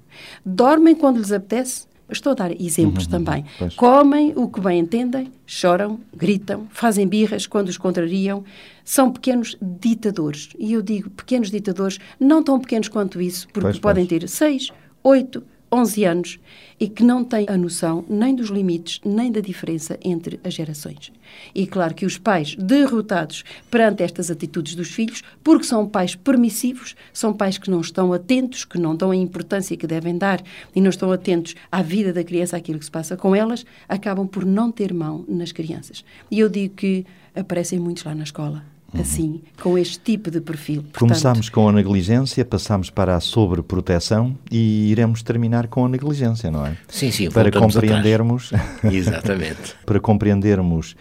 Dormem 0.45 0.95
quando 0.95 1.19
lhes 1.19 1.33
apetece. 1.33 1.87
Estou 2.11 2.33
a 2.33 2.35
dar 2.35 2.61
exemplos 2.61 3.07
também. 3.07 3.45
pois. 3.59 3.75
Comem 3.75 4.35
o 4.37 4.47
que 4.49 4.61
bem 4.61 4.81
entendem, 4.81 5.33
choram, 5.47 5.99
gritam, 6.15 6.67
fazem 6.71 7.09
birras 7.09 7.47
quando 7.47 7.69
os 7.69 7.79
contrariam. 7.79 8.45
São 8.85 9.11
pequenos 9.11 9.57
ditadores. 9.61 10.51
E 10.59 10.75
eu 10.75 10.83
digo 10.83 11.09
pequenos 11.11 11.51
ditadores, 11.51 11.99
não 12.21 12.43
tão 12.43 12.61
pequenos 12.61 12.89
quanto 12.89 13.23
isso, 13.23 13.47
porque 13.49 13.61
Pois, 13.69 13.79
podem 13.79 14.07
pois. 14.07 14.21
ter 14.21 14.29
6, 14.29 14.71
8, 15.03 15.43
11 15.75 16.05
anos 16.05 16.39
e 16.79 16.89
que 16.89 17.03
não 17.03 17.25
têm 17.25 17.47
a 17.49 17.57
noção 17.57 18.05
nem 18.09 18.35
dos 18.35 18.49
limites, 18.49 19.01
nem 19.05 19.31
da 19.33 19.41
diferença 19.41 19.99
entre 20.03 20.39
as 20.45 20.55
gerações. 20.55 21.13
E 21.53 21.67
claro 21.67 21.95
que 21.95 22.07
os 22.07 22.17
pais 22.17 22.55
derrotados 22.55 23.45
perante 23.71 24.03
estas 24.03 24.31
atitudes 24.31 24.75
dos 24.75 24.91
filhos, 24.91 25.23
porque 25.43 25.65
são 25.65 25.89
pais 25.89 26.15
permissivos, 26.15 26.95
são 27.13 27.33
pais 27.33 27.59
que 27.59 27.71
não 27.71 27.81
estão 27.81 28.13
atentos, 28.13 28.65
que 28.65 28.79
não 28.79 28.95
dão 28.95 29.11
a 29.11 29.17
importância 29.17 29.77
que 29.77 29.87
devem 29.87 30.17
dar 30.17 30.43
e 30.75 30.81
não 30.81 30.91
estão 30.91 31.11
atentos 31.11 31.55
à 31.73 31.83
vida 31.83 32.13
da 32.13 32.23
criança, 32.23 32.57
àquilo 32.57 32.79
que 32.79 32.85
se 32.85 32.91
passa 32.91 33.17
com 33.17 33.35
elas, 33.35 33.65
acabam 33.89 34.27
por 34.27 34.45
não 34.45 34.71
ter 34.71 34.95
mão 34.95 35.25
nas 35.27 35.51
crianças. 35.51 36.05
E 36.31 36.39
eu 36.39 36.49
digo 36.49 36.75
que 36.75 37.05
aparecem 37.35 37.81
muitos 37.81 38.05
lá 38.05 38.15
na 38.15 38.23
escola, 38.23 38.65
assim, 39.01 39.43
com 39.61 39.77
este 39.77 39.99
tipo 39.99 40.31
de 40.31 40.41
perfil. 40.41 40.83
Portanto, 40.83 40.99
Começámos 40.99 41.49
com 41.49 41.69
a 41.69 41.73
negligência, 41.73 42.45
passámos 42.45 42.91
para 42.91 43.17
a 43.17 43.21
sobreproteção 43.21 44.37
e 44.51 44.91
iremos 44.91 45.23
terminar 45.23 45.67
com 45.69 45.85
a 45.85 45.89
negligência, 45.89 46.51
não 46.51 46.67
é? 46.67 46.77
Sim, 46.89 47.11
sim, 47.11 47.31
Para 47.31 47.51
compreendermos, 47.51 48.51
Exatamente. 48.85 49.75
para 49.85 50.01
compreendermos 50.01 50.97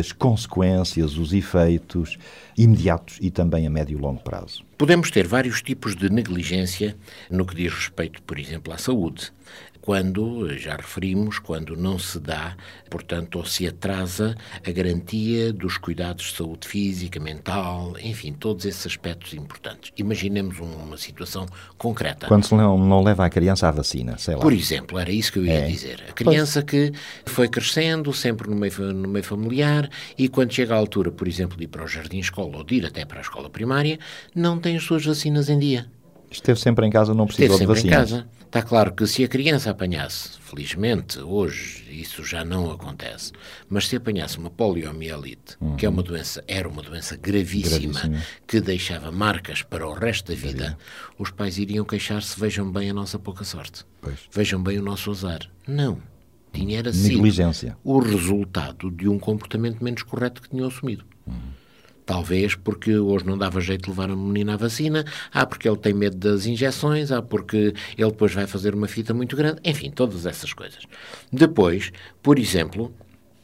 as 0.00 0.12
consequências, 0.12 1.16
os 1.16 1.32
efeitos 1.32 2.18
imediatos 2.56 3.18
e 3.20 3.30
também 3.30 3.66
a 3.66 3.70
médio 3.70 3.98
e 3.98 4.00
longo 4.00 4.20
prazo. 4.22 4.64
Podemos 4.78 5.10
ter 5.10 5.26
vários 5.26 5.62
tipos 5.62 5.96
de 5.96 6.10
negligência 6.10 6.96
no 7.30 7.44
que 7.44 7.54
diz 7.54 7.72
respeito, 7.72 8.22
por 8.22 8.38
exemplo, 8.38 8.72
à 8.72 8.78
saúde. 8.78 9.32
Quando, 9.88 10.48
já 10.56 10.76
referimos, 10.76 11.38
quando 11.38 11.76
não 11.76 11.98
se 11.98 12.18
dá, 12.18 12.56
portanto, 12.88 13.36
ou 13.36 13.44
se 13.44 13.66
atrasa 13.66 14.34
a 14.66 14.70
garantia 14.70 15.52
dos 15.52 15.76
cuidados 15.76 16.30
de 16.30 16.36
saúde 16.38 16.66
física, 16.66 17.20
mental, 17.20 17.92
enfim, 18.02 18.32
todos 18.32 18.64
esses 18.64 18.86
aspectos 18.86 19.34
importantes. 19.34 19.92
Imaginemos 19.98 20.58
uma 20.58 20.96
situação 20.96 21.44
concreta. 21.76 22.28
Quando 22.28 22.46
se 22.46 22.54
não, 22.54 22.78
não 22.78 23.02
leva 23.02 23.26
a 23.26 23.28
criança 23.28 23.68
à 23.68 23.70
vacina, 23.70 24.16
sei 24.16 24.36
lá. 24.36 24.40
Por 24.40 24.54
exemplo, 24.54 24.98
era 24.98 25.12
isso 25.12 25.30
que 25.30 25.38
eu 25.40 25.44
ia 25.44 25.52
É. 25.52 25.66
dizer. 25.68 26.02
A 26.08 26.12
criança 26.14 26.62
que 26.62 26.90
foi 27.26 27.46
crescendo, 27.46 28.10
sempre 28.14 28.48
no 28.48 28.56
meio, 28.56 28.72
no 28.94 29.06
meio 29.06 29.24
familiar, 29.24 29.90
e 30.16 30.30
quando 30.30 30.50
chega 30.54 30.74
à 30.74 30.78
altura, 30.78 31.12
por 31.12 31.28
exemplo, 31.28 31.58
de 31.58 31.64
ir 31.64 31.68
para 31.68 31.84
o 31.84 31.86
jardim-escola 31.86 32.56
ou 32.56 32.64
de 32.64 32.76
ir 32.76 32.86
até 32.86 33.04
para 33.04 33.18
a 33.18 33.20
escola 33.22 33.50
primária, 33.50 33.98
não 34.34 34.58
tem 34.58 34.78
as 34.78 34.82
suas 34.82 35.04
vacinas 35.04 35.50
em 35.50 35.58
dia. 35.58 35.84
Esteve 36.30 36.58
sempre 36.58 36.86
em 36.86 36.90
casa, 36.90 37.12
não 37.12 37.26
Esteve 37.26 37.48
precisou 37.50 37.74
de 37.74 37.80
sempre 37.82 37.88
em 37.88 37.98
vacinas. 38.00 38.10
casa. 38.22 38.43
Está 38.54 38.62
claro 38.62 38.94
que 38.94 39.04
se 39.04 39.24
a 39.24 39.26
criança 39.26 39.70
apanhasse, 39.70 40.38
felizmente 40.38 41.18
hoje 41.18 41.84
isso 41.90 42.22
já 42.22 42.44
não 42.44 42.70
acontece, 42.70 43.32
mas 43.68 43.88
se 43.88 43.96
apanhasse 43.96 44.38
uma 44.38 44.48
poliomielite, 44.48 45.58
que 45.76 45.84
é 45.84 45.88
uma 45.88 46.04
doença, 46.04 46.44
era 46.46 46.68
uma 46.68 46.80
doença 46.80 47.16
gravíssima, 47.16 47.80
Gravíssima. 47.98 48.22
que 48.46 48.60
deixava 48.60 49.10
marcas 49.10 49.62
para 49.62 49.84
o 49.84 49.92
resto 49.92 50.30
da 50.30 50.38
vida, 50.38 50.78
os 51.18 51.32
pais 51.32 51.58
iriam 51.58 51.84
queixar-se, 51.84 52.38
vejam 52.38 52.70
bem 52.70 52.90
a 52.90 52.94
nossa 52.94 53.18
pouca 53.18 53.42
sorte. 53.42 53.84
Pois. 54.00 54.20
Vejam 54.30 54.62
bem 54.62 54.78
o 54.78 54.82
nosso 54.82 55.10
azar. 55.10 55.40
Não. 55.66 56.00
Tinha 56.52 56.78
era 56.78 56.92
Negligência. 56.92 57.76
o 57.82 57.98
resultado 57.98 58.88
de 58.88 59.08
um 59.08 59.18
comportamento 59.18 59.82
menos 59.82 60.04
correto 60.04 60.40
que 60.40 60.50
tinham 60.50 60.68
assumido. 60.68 61.04
Talvez 62.06 62.54
porque 62.54 62.96
hoje 62.96 63.24
não 63.24 63.38
dava 63.38 63.60
jeito 63.60 63.84
de 63.84 63.90
levar 63.90 64.10
a 64.10 64.16
menina 64.16 64.54
à 64.54 64.56
vacina, 64.56 65.04
há 65.32 65.46
porque 65.46 65.68
ele 65.68 65.78
tem 65.78 65.94
medo 65.94 66.16
das 66.16 66.44
injeções, 66.46 67.10
há 67.10 67.22
porque 67.22 67.74
ele 67.96 68.10
depois 68.10 68.34
vai 68.34 68.46
fazer 68.46 68.74
uma 68.74 68.86
fita 68.86 69.14
muito 69.14 69.34
grande, 69.36 69.60
enfim, 69.64 69.90
todas 69.90 70.26
essas 70.26 70.52
coisas. 70.52 70.84
Depois, 71.32 71.92
por 72.22 72.38
exemplo, 72.38 72.94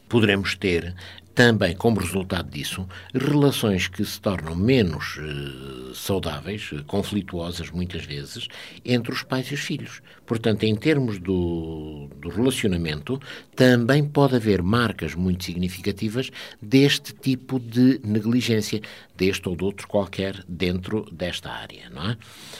poderemos 0.08 0.54
ter 0.54 0.94
também, 1.40 1.74
como 1.74 1.98
resultado 1.98 2.50
disso, 2.50 2.86
relações 3.14 3.88
que 3.88 4.04
se 4.04 4.20
tornam 4.20 4.54
menos 4.54 5.18
eh, 5.18 5.92
saudáveis, 5.94 6.68
eh, 6.70 6.82
conflituosas 6.86 7.70
muitas 7.70 8.04
vezes, 8.04 8.46
entre 8.84 9.10
os 9.10 9.22
pais 9.22 9.46
e 9.50 9.54
os 9.54 9.60
filhos. 9.60 10.02
Portanto, 10.26 10.64
em 10.64 10.76
termos 10.76 11.18
do, 11.18 12.10
do 12.20 12.28
relacionamento, 12.28 13.18
também 13.56 14.04
pode 14.04 14.36
haver 14.36 14.60
marcas 14.60 15.14
muito 15.14 15.42
significativas 15.42 16.30
deste 16.60 17.14
tipo 17.14 17.58
de 17.58 17.98
negligência, 18.04 18.82
deste 19.16 19.48
ou 19.48 19.56
de 19.56 19.64
outro 19.64 19.88
qualquer, 19.88 20.44
dentro 20.46 21.06
desta 21.10 21.48
área, 21.48 21.88
não 21.88 22.10
é? 22.10 22.18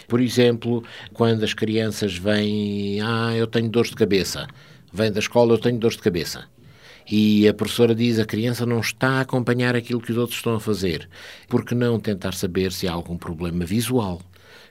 Por 0.09 0.23
exemplo, 0.23 0.83
quando 1.13 1.45
as 1.45 1.53
crianças 1.53 2.17
vêm, 2.17 2.99
ah, 3.03 3.37
eu 3.37 3.47
tenho 3.47 3.69
dores 3.69 3.91
de 3.91 3.97
cabeça, 3.97 4.49
vem 4.91 5.13
da 5.13 5.19
escola, 5.19 5.53
eu 5.53 5.59
tenho 5.59 5.79
dores 5.79 5.99
de 5.99 6.03
cabeça 6.03 6.49
e 7.09 7.47
a 7.49 7.55
professora 7.55 7.95
diz 7.95 8.19
a 8.19 8.25
criança 8.25 8.67
não 8.67 8.81
está 8.81 9.11
a 9.11 9.21
acompanhar 9.21 9.77
aquilo 9.77 10.01
que 10.01 10.13
os 10.13 10.19
outros 10.19 10.39
estão 10.39 10.55
a 10.55 10.61
fazer. 10.61 11.09
Por 11.49 11.65
que 11.65 11.75
não 11.75 12.01
tentar 12.01 12.33
saber 12.33 12.73
se 12.73 12.89
há 12.89 12.93
algum 12.93 13.17
problema 13.17 13.65
visual? 13.65 14.21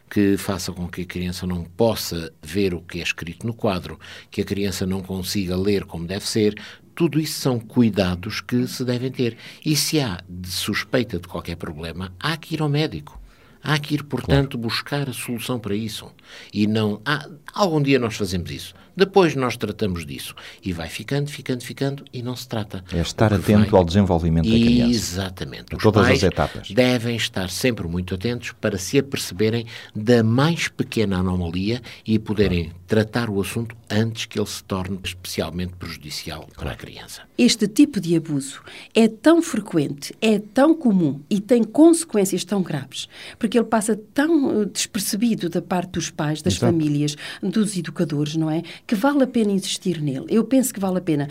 que 0.10 0.38
faça 0.38 0.72
com 0.72 0.88
que 0.88 1.04
a 1.04 1.06
criança 1.06 1.46
não 1.46 1.64
possa 1.64 2.34
ver 2.42 2.74
o 2.74 2.82
que 2.82 3.00
é 3.00 3.04
escrito 3.04 3.46
no 3.46 3.54
quadro, 3.54 4.00
que 4.32 4.42
a 4.42 4.46
criança 4.46 4.86
não 4.86 5.02
consiga 5.02 5.56
ler 5.56 5.86
como 5.86 6.08
deve 6.08 6.28
ser. 6.28 6.60
Tudo 6.96 7.20
isso 7.20 7.40
são 7.40 7.60
cuidados 7.60 8.42
que 8.42 8.68
se 8.68 8.84
devem 8.84 9.12
ter. 9.12 9.38
E 9.64 9.76
se 9.76 10.00
há 10.00 10.20
de 10.28 10.50
suspeita 10.50 11.20
de 11.20 11.28
qualquer 11.28 11.56
problema, 11.56 12.12
há 12.20 12.36
que 12.36 12.56
ir 12.56 12.62
ao 12.62 12.68
médico. 12.68 13.20
Há 13.62 13.78
que 13.78 13.96
ir, 13.96 14.04
portanto, 14.04 14.58
claro. 14.58 14.70
buscar 14.70 15.10
a 15.10 15.14
solução 15.14 15.60
para 15.60 15.76
isso. 15.76 16.10
E 16.54 16.66
não. 16.66 17.02
Ah, 17.06 17.30
algum 17.54 17.82
dia 17.82 18.00
nós 18.00 18.16
fazemos 18.16 18.50
isso. 18.50 18.74
Depois 19.00 19.34
nós 19.34 19.56
tratamos 19.56 20.06
disso. 20.06 20.36
E 20.62 20.74
vai 20.74 20.90
ficando, 20.90 21.30
ficando, 21.32 21.64
ficando 21.64 22.04
e 22.12 22.22
não 22.22 22.36
se 22.36 22.48
trata. 22.48 22.84
É 22.94 23.00
estar 23.00 23.34
atento 23.34 23.72
vai... 23.72 23.80
ao 23.80 23.86
desenvolvimento 23.86 24.50
da 24.50 24.52
criança. 24.52 24.92
Exatamente. 24.92 25.76
Os 25.76 25.82
todas 25.82 26.08
as 26.10 26.22
etapas. 26.22 26.70
devem 26.70 27.16
estar 27.16 27.50
sempre 27.50 27.88
muito 27.88 28.14
atentos 28.14 28.52
para 28.52 28.78
se 28.78 29.00
aperceberem 29.00 29.66
da 29.96 30.22
mais 30.22 30.68
pequena 30.68 31.18
anomalia 31.18 31.82
e 32.06 32.20
poderem 32.20 32.74
tratar 32.86 33.30
o 33.30 33.40
assunto 33.40 33.76
antes 33.90 34.26
que 34.26 34.40
ele 34.40 34.48
se 34.48 34.64
torne 34.64 35.00
especialmente 35.04 35.74
prejudicial 35.76 36.48
para 36.58 36.72
a 36.72 36.76
criança. 36.76 37.22
Este 37.38 37.68
tipo 37.68 38.00
de 38.00 38.16
abuso 38.16 38.62
é 38.94 39.08
tão 39.08 39.42
frequente, 39.42 40.14
é 40.22 40.40
tão 40.40 40.76
comum 40.76 41.22
e 41.30 41.40
tem 41.40 41.64
consequências 41.64 42.44
tão 42.44 42.62
graves, 42.62 43.08
porque 43.38 43.58
ele 43.58 43.68
passa 43.68 43.96
tão 44.14 44.62
eh, 44.62 44.66
despercebido 44.66 45.50
da 45.50 45.62
parte 45.62 45.92
dos 45.92 46.10
pais, 46.10 46.42
das 46.42 46.56
Exato. 46.56 46.72
famílias, 46.72 47.16
dos 47.42 47.78
educadores, 47.78 48.36
não 48.36 48.50
é? 48.50 48.64
Que 48.90 48.96
vale 48.96 49.22
a 49.22 49.28
pena 49.28 49.52
insistir 49.52 50.02
nele. 50.02 50.26
Eu 50.30 50.44
penso 50.44 50.74
que 50.74 50.80
vale 50.80 50.98
a 50.98 51.02
pena. 51.02 51.28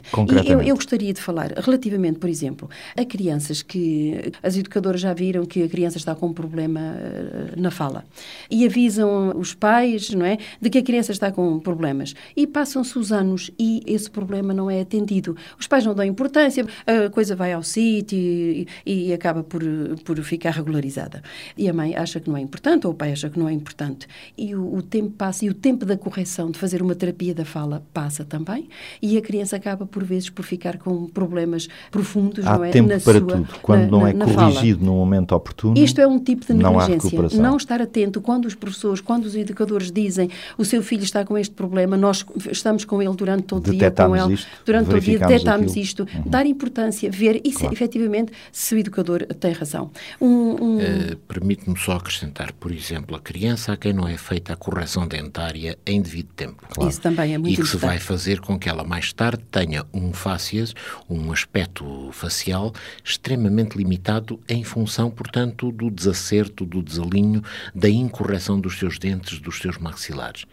E 0.46 0.48
eu, 0.48 0.62
eu 0.62 0.76
gostaria 0.76 1.12
de 1.12 1.20
falar 1.20 1.52
relativamente, 1.56 2.20
por 2.20 2.30
exemplo, 2.30 2.70
a 2.96 3.04
crianças 3.04 3.62
que 3.62 4.32
as 4.44 4.56
educadoras 4.56 5.00
já 5.00 5.12
viram 5.12 5.44
que 5.44 5.64
a 5.64 5.68
criança 5.68 5.98
está 5.98 6.14
com 6.14 6.28
um 6.28 6.32
problema 6.32 6.78
eh, 6.78 7.54
na 7.56 7.72
fala 7.72 8.04
e 8.48 8.64
avisam 8.64 9.36
os 9.36 9.54
pais, 9.54 10.10
não 10.10 10.24
é, 10.24 10.38
de 10.62 10.70
que 10.70 10.78
a 10.78 10.82
criança 10.84 11.10
está 11.10 11.32
com 11.32 11.58
problemas 11.58 12.14
e 12.36 12.46
passam-se 12.46 12.96
os 12.96 13.10
anos 13.10 13.50
e 13.58 13.82
esse 13.86 14.08
problema 14.08 14.54
não 14.54 14.70
é 14.70 14.80
atendido. 14.80 15.36
Os 15.58 15.66
pais 15.66 15.84
não 15.84 15.96
dão 15.96 16.04
importância, 16.04 16.64
a 16.86 17.10
coisa 17.10 17.34
vai 17.34 17.52
ao 17.52 17.64
sítio 17.64 18.16
e, 18.16 18.68
e 18.86 19.12
acaba 19.12 19.42
por, 19.42 19.64
por 20.04 20.22
ficar 20.22 20.50
regularizada. 20.50 21.24
E 21.56 21.68
a 21.68 21.72
mãe 21.72 21.96
acha 21.96 22.20
que 22.20 22.30
não 22.30 22.36
é 22.36 22.40
importante 22.40 22.86
ou 22.86 22.92
o 22.92 22.96
pai 22.96 23.10
acha 23.10 23.28
que 23.28 23.36
não 23.36 23.48
é 23.48 23.52
importante. 23.52 24.06
E 24.36 24.54
o, 24.54 24.76
o 24.76 24.80
tempo 24.80 25.10
passa 25.10 25.44
e 25.44 25.50
o 25.50 25.54
tempo 25.54 25.84
da 25.84 25.96
correção, 25.96 26.52
de 26.52 26.58
fazer 26.58 26.80
uma 26.80 26.94
terapia 26.94 27.34
da 27.34 27.47
fala 27.48 27.82
passa 27.92 28.24
também 28.24 28.68
e 29.02 29.16
a 29.16 29.20
criança 29.20 29.56
acaba 29.56 29.86
por 29.86 30.04
vezes 30.04 30.30
por 30.30 30.44
ficar 30.44 30.78
com 30.78 31.06
problemas 31.08 31.68
profundos, 31.90 32.46
há 32.46 32.56
não 32.56 32.64
é? 32.64 32.70
tempo 32.70 32.88
na 32.88 33.00
para 33.00 33.18
sua, 33.18 33.26
tudo. 33.26 33.48
Quando 33.62 33.82
na, 33.82 33.86
não 33.88 34.06
é 34.06 34.12
corrigido 34.12 34.78
fala. 34.78 34.90
no 34.90 34.96
momento 34.96 35.32
oportuno. 35.32 35.76
Isto 35.76 36.00
é 36.00 36.06
um 36.06 36.18
tipo 36.18 36.46
de 36.46 36.52
negligência. 36.52 37.22
Não, 37.32 37.50
não 37.50 37.56
estar 37.56 37.82
atento 37.82 38.20
quando 38.20 38.44
os 38.46 38.54
professores, 38.54 39.00
quando 39.00 39.24
os 39.24 39.34
educadores 39.34 39.90
dizem 39.90 40.30
o 40.56 40.64
seu 40.64 40.82
filho 40.82 41.02
está 41.02 41.24
com 41.24 41.36
este 41.36 41.54
problema, 41.54 41.96
nós 41.96 42.24
estamos 42.50 42.84
com 42.84 43.02
ele 43.02 43.14
durante 43.16 43.44
todo 43.44 43.68
o 43.68 43.70
dia, 43.70 43.90
com 43.90 44.16
ele, 44.16 44.34
isto, 44.34 44.46
durante 44.64 44.86
todo 44.86 44.96
o 44.96 45.00
dia 45.00 45.18
detectamos 45.18 45.76
isto, 45.76 46.06
uhum. 46.14 46.22
dar 46.26 46.46
importância, 46.46 47.10
ver 47.10 47.40
e 47.44 47.52
claro. 47.52 47.72
efetivamente 47.72 48.32
se 48.52 48.74
o 48.74 48.78
educador 48.78 49.26
tem 49.40 49.52
razão. 49.52 49.90
Um, 50.20 50.28
um... 50.28 50.76
Uh, 50.76 51.16
Permite-me 51.26 51.78
só 51.78 51.92
acrescentar, 51.92 52.52
por 52.52 52.72
exemplo, 52.72 53.16
a 53.16 53.20
criança 53.20 53.72
a 53.72 53.76
quem 53.76 53.92
não 53.92 54.06
é 54.06 54.16
feita 54.16 54.52
a 54.52 54.56
correção 54.56 55.06
dentária 55.06 55.78
em 55.86 56.00
devido 56.00 56.28
tempo. 56.34 56.62
Claro. 56.68 56.90
Isso 56.90 57.00
também 57.00 57.27
é 57.34 57.38
muito 57.38 57.52
E 57.52 57.56
que 57.56 57.62
importante. 57.62 57.80
se 57.80 57.86
vai 57.86 57.98
fazer 57.98 58.40
com 58.40 58.58
que 58.58 58.68
ela 58.68 58.84
mais 58.84 59.12
tarde 59.12 59.42
tenha 59.50 59.84
um 59.92 60.12
fácias, 60.12 60.74
um 61.08 61.32
aspecto 61.32 62.10
facial 62.12 62.72
extremamente 63.04 63.76
limitado 63.76 64.40
em 64.48 64.64
função, 64.64 65.10
portanto, 65.10 65.70
do 65.72 65.90
desacerto, 65.90 66.64
do 66.64 66.82
desalinho, 66.82 67.42
da 67.74 67.88
incorreção 67.88 68.60
dos 68.60 68.78
seus 68.78 68.98
dentes, 68.98 69.38
dos 69.38 69.58
seus 69.58 69.78
maxilares. 69.78 70.44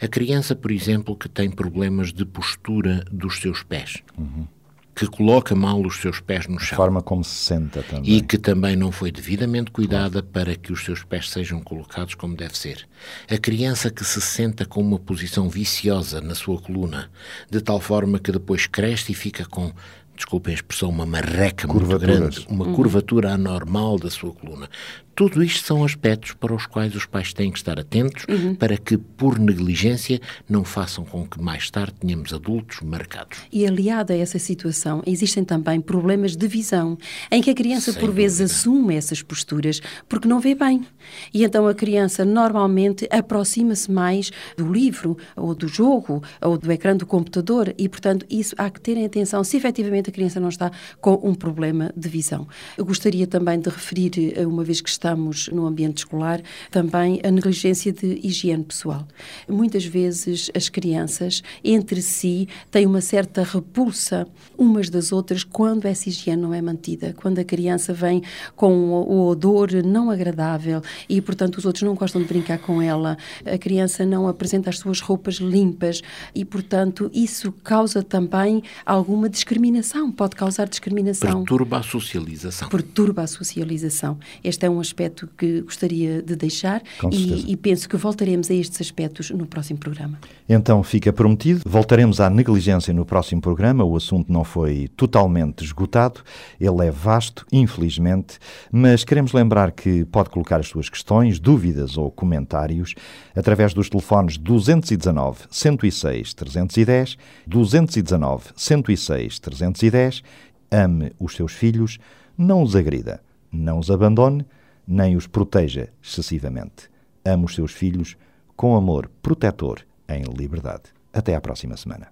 A 0.00 0.08
criança, 0.08 0.54
por 0.54 0.72
exemplo, 0.72 1.16
que 1.16 1.28
tem 1.28 1.50
problemas 1.50 2.12
de 2.12 2.24
postura 2.24 3.04
dos 3.10 3.40
seus 3.40 3.62
pés. 3.62 3.98
Uhum 4.18 4.46
que 4.94 5.06
coloca 5.06 5.54
mal 5.54 5.80
os 5.80 5.96
seus 5.96 6.20
pés 6.20 6.46
no 6.46 6.58
chão. 6.58 6.76
A 6.76 6.76
forma 6.76 7.02
como 7.02 7.24
se 7.24 7.34
senta 7.34 7.82
também. 7.82 8.16
E 8.16 8.20
que 8.20 8.36
também 8.36 8.76
não 8.76 8.92
foi 8.92 9.10
devidamente 9.10 9.70
cuidada 9.70 10.22
para 10.22 10.54
que 10.54 10.72
os 10.72 10.84
seus 10.84 11.02
pés 11.02 11.30
sejam 11.30 11.60
colocados 11.60 12.14
como 12.14 12.36
deve 12.36 12.56
ser. 12.56 12.86
A 13.30 13.38
criança 13.38 13.90
que 13.90 14.04
se 14.04 14.20
senta 14.20 14.66
com 14.66 14.80
uma 14.80 14.98
posição 14.98 15.48
viciosa 15.48 16.20
na 16.20 16.34
sua 16.34 16.60
coluna, 16.60 17.10
de 17.50 17.60
tal 17.60 17.80
forma 17.80 18.18
que 18.18 18.30
depois 18.30 18.66
cresce 18.66 19.12
e 19.12 19.14
fica 19.14 19.44
com 19.46 19.72
desculpem 20.14 20.52
a 20.52 20.54
expressão, 20.54 20.88
uma 20.88 21.06
marreca 21.06 21.66
muito 21.66 21.98
grande, 21.98 22.46
uma 22.48 22.66
uhum. 22.66 22.74
curvatura 22.74 23.32
anormal 23.32 23.98
da 23.98 24.10
sua 24.10 24.32
coluna. 24.32 24.68
Tudo 25.14 25.42
isto 25.42 25.66
são 25.66 25.84
aspectos 25.84 26.32
para 26.32 26.54
os 26.54 26.66
quais 26.66 26.94
os 26.94 27.04
pais 27.04 27.32
têm 27.34 27.50
que 27.50 27.58
estar 27.58 27.78
atentos 27.78 28.24
uhum. 28.28 28.54
para 28.54 28.76
que, 28.78 28.96
por 28.96 29.38
negligência, 29.38 30.20
não 30.48 30.64
façam 30.64 31.04
com 31.04 31.26
que 31.26 31.40
mais 31.40 31.70
tarde 31.70 31.94
tenhamos 32.00 32.32
adultos 32.32 32.80
marcados. 32.80 33.38
E 33.52 33.66
aliado 33.66 34.12
a 34.12 34.16
essa 34.16 34.38
situação, 34.38 35.02
existem 35.06 35.44
também 35.44 35.80
problemas 35.80 36.34
de 36.34 36.48
visão, 36.48 36.96
em 37.30 37.42
que 37.42 37.50
a 37.50 37.54
criança, 37.54 37.92
Sem 37.92 38.00
por 38.00 38.10
vezes, 38.10 38.50
assume 38.50 38.96
essas 38.96 39.22
posturas 39.22 39.80
porque 40.08 40.26
não 40.26 40.40
vê 40.40 40.54
bem. 40.54 40.86
E 41.32 41.44
então 41.44 41.66
a 41.66 41.74
criança 41.74 42.24
normalmente 42.24 43.06
aproxima-se 43.10 43.90
mais 43.90 44.30
do 44.56 44.72
livro, 44.72 45.16
ou 45.36 45.54
do 45.54 45.68
jogo, 45.68 46.22
ou 46.40 46.56
do 46.56 46.72
ecrã 46.72 46.96
do 46.96 47.04
computador, 47.04 47.74
e, 47.76 47.88
portanto, 47.88 48.24
isso 48.30 48.54
há 48.56 48.70
que 48.70 48.80
ter 48.80 49.02
atenção 49.04 49.44
se 49.44 49.56
efetivamente 49.56 50.08
a 50.08 50.12
criança 50.12 50.40
não 50.40 50.48
está 50.48 50.70
com 51.00 51.20
um 51.22 51.34
problema 51.34 51.92
de 51.94 52.08
visão. 52.08 52.48
Eu 52.78 52.84
gostaria 52.84 53.26
também 53.26 53.60
de 53.60 53.68
referir, 53.68 54.34
eh, 54.36 54.46
uma 54.46 54.64
vez 54.64 54.80
que 54.80 54.88
estamos 55.12 55.48
no 55.48 55.66
ambiente 55.66 55.98
escolar, 55.98 56.40
também 56.70 57.20
a 57.22 57.30
negligência 57.30 57.92
de 57.92 58.20
higiene 58.22 58.64
pessoal. 58.64 59.06
Muitas 59.48 59.84
vezes 59.84 60.50
as 60.54 60.68
crianças, 60.68 61.42
entre 61.62 62.00
si, 62.00 62.48
têm 62.70 62.86
uma 62.86 63.00
certa 63.00 63.42
repulsa 63.42 64.26
umas 64.56 64.88
das 64.88 65.12
outras 65.12 65.44
quando 65.44 65.86
essa 65.86 66.08
higiene 66.08 66.40
não 66.40 66.54
é 66.54 66.62
mantida, 66.62 67.14
quando 67.16 67.38
a 67.38 67.44
criança 67.44 67.92
vem 67.92 68.22
com 68.54 68.72
o 68.72 69.26
odor 69.26 69.70
não 69.84 70.10
agradável 70.10 70.80
e, 71.08 71.20
portanto, 71.20 71.56
os 71.56 71.64
outros 71.64 71.82
não 71.82 71.94
gostam 71.94 72.22
de 72.22 72.28
brincar 72.28 72.58
com 72.58 72.80
ela, 72.80 73.16
a 73.44 73.58
criança 73.58 74.06
não 74.06 74.28
apresenta 74.28 74.70
as 74.70 74.78
suas 74.78 75.00
roupas 75.00 75.34
limpas 75.34 76.00
e, 76.34 76.44
portanto, 76.44 77.10
isso 77.12 77.52
causa 77.64 78.02
também 78.02 78.62
alguma 78.86 79.28
discriminação, 79.28 80.10
pode 80.10 80.36
causar 80.36 80.68
discriminação. 80.68 81.44
Perturba 81.44 81.78
a 81.78 81.82
socialização. 81.82 82.68
Perturba 82.68 83.22
a 83.22 83.26
socialização. 83.26 84.18
Este 84.44 84.66
é 84.66 84.70
um 84.70 84.80
aspecto 84.92 85.28
que 85.36 85.62
gostaria 85.62 86.22
de 86.22 86.36
deixar 86.36 86.82
e, 87.10 87.50
e, 87.50 87.56
penso 87.56 87.88
que 87.88 87.96
voltaremos 87.96 88.50
a 88.50 88.54
estes 88.54 88.80
aspectos 88.80 89.30
no 89.30 89.46
próximo 89.46 89.78
programa. 89.78 90.18
Então 90.48 90.82
fica 90.82 91.12
prometido, 91.12 91.62
voltaremos 91.64 92.20
à 92.20 92.28
negligência 92.28 92.92
no 92.92 93.06
próximo 93.06 93.40
programa. 93.40 93.84
O 93.84 93.96
assunto 93.96 94.30
não 94.30 94.44
foi 94.44 94.88
totalmente 94.96 95.64
esgotado, 95.64 96.20
ele 96.60 96.86
é 96.86 96.90
vasto, 96.90 97.46
infelizmente, 97.50 98.38
mas 98.70 99.02
queremos 99.02 99.32
lembrar 99.32 99.72
que 99.72 100.04
pode 100.04 100.28
colocar 100.30 100.60
as 100.60 100.68
suas 100.68 100.88
questões, 100.88 101.40
dúvidas 101.40 101.96
ou 101.96 102.10
comentários 102.10 102.94
através 103.34 103.72
dos 103.72 103.88
telefones 103.88 104.36
219 104.36 105.46
106 105.50 106.34
310, 106.34 107.16
219 107.46 108.44
106 108.54 109.38
310. 109.38 110.22
Ame 110.70 111.12
os 111.18 111.34
seus 111.34 111.52
filhos, 111.52 111.98
não 112.36 112.62
os 112.62 112.74
agrida, 112.74 113.20
não 113.50 113.78
os 113.78 113.90
abandone 113.90 114.44
nem 114.86 115.16
os 115.16 115.26
proteja 115.26 115.88
excessivamente. 116.02 116.90
Ame 117.24 117.44
os 117.44 117.54
seus 117.54 117.72
filhos 117.72 118.16
com 118.56 118.76
amor 118.76 119.10
protetor 119.22 119.80
em 120.08 120.22
liberdade. 120.22 120.84
Até 121.12 121.34
à 121.34 121.40
próxima 121.40 121.76
semana. 121.76 122.08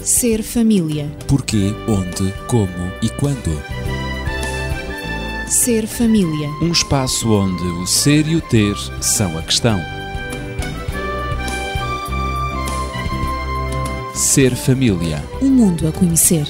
Ser 0.00 0.42
família. 0.42 1.08
Porquê, 1.28 1.72
onde, 1.88 2.32
como 2.48 2.92
e 3.02 3.08
quando. 3.10 3.62
Ser 5.48 5.86
família. 5.86 6.48
Um 6.62 6.72
espaço 6.72 7.30
onde 7.30 7.62
o 7.62 7.86
ser 7.86 8.26
e 8.26 8.36
o 8.36 8.40
ter 8.40 8.74
são 9.00 9.36
a 9.38 9.42
questão. 9.42 9.78
Ser 14.14 14.56
família. 14.56 15.22
Um 15.40 15.50
mundo 15.50 15.86
a 15.86 15.92
conhecer. 15.92 16.46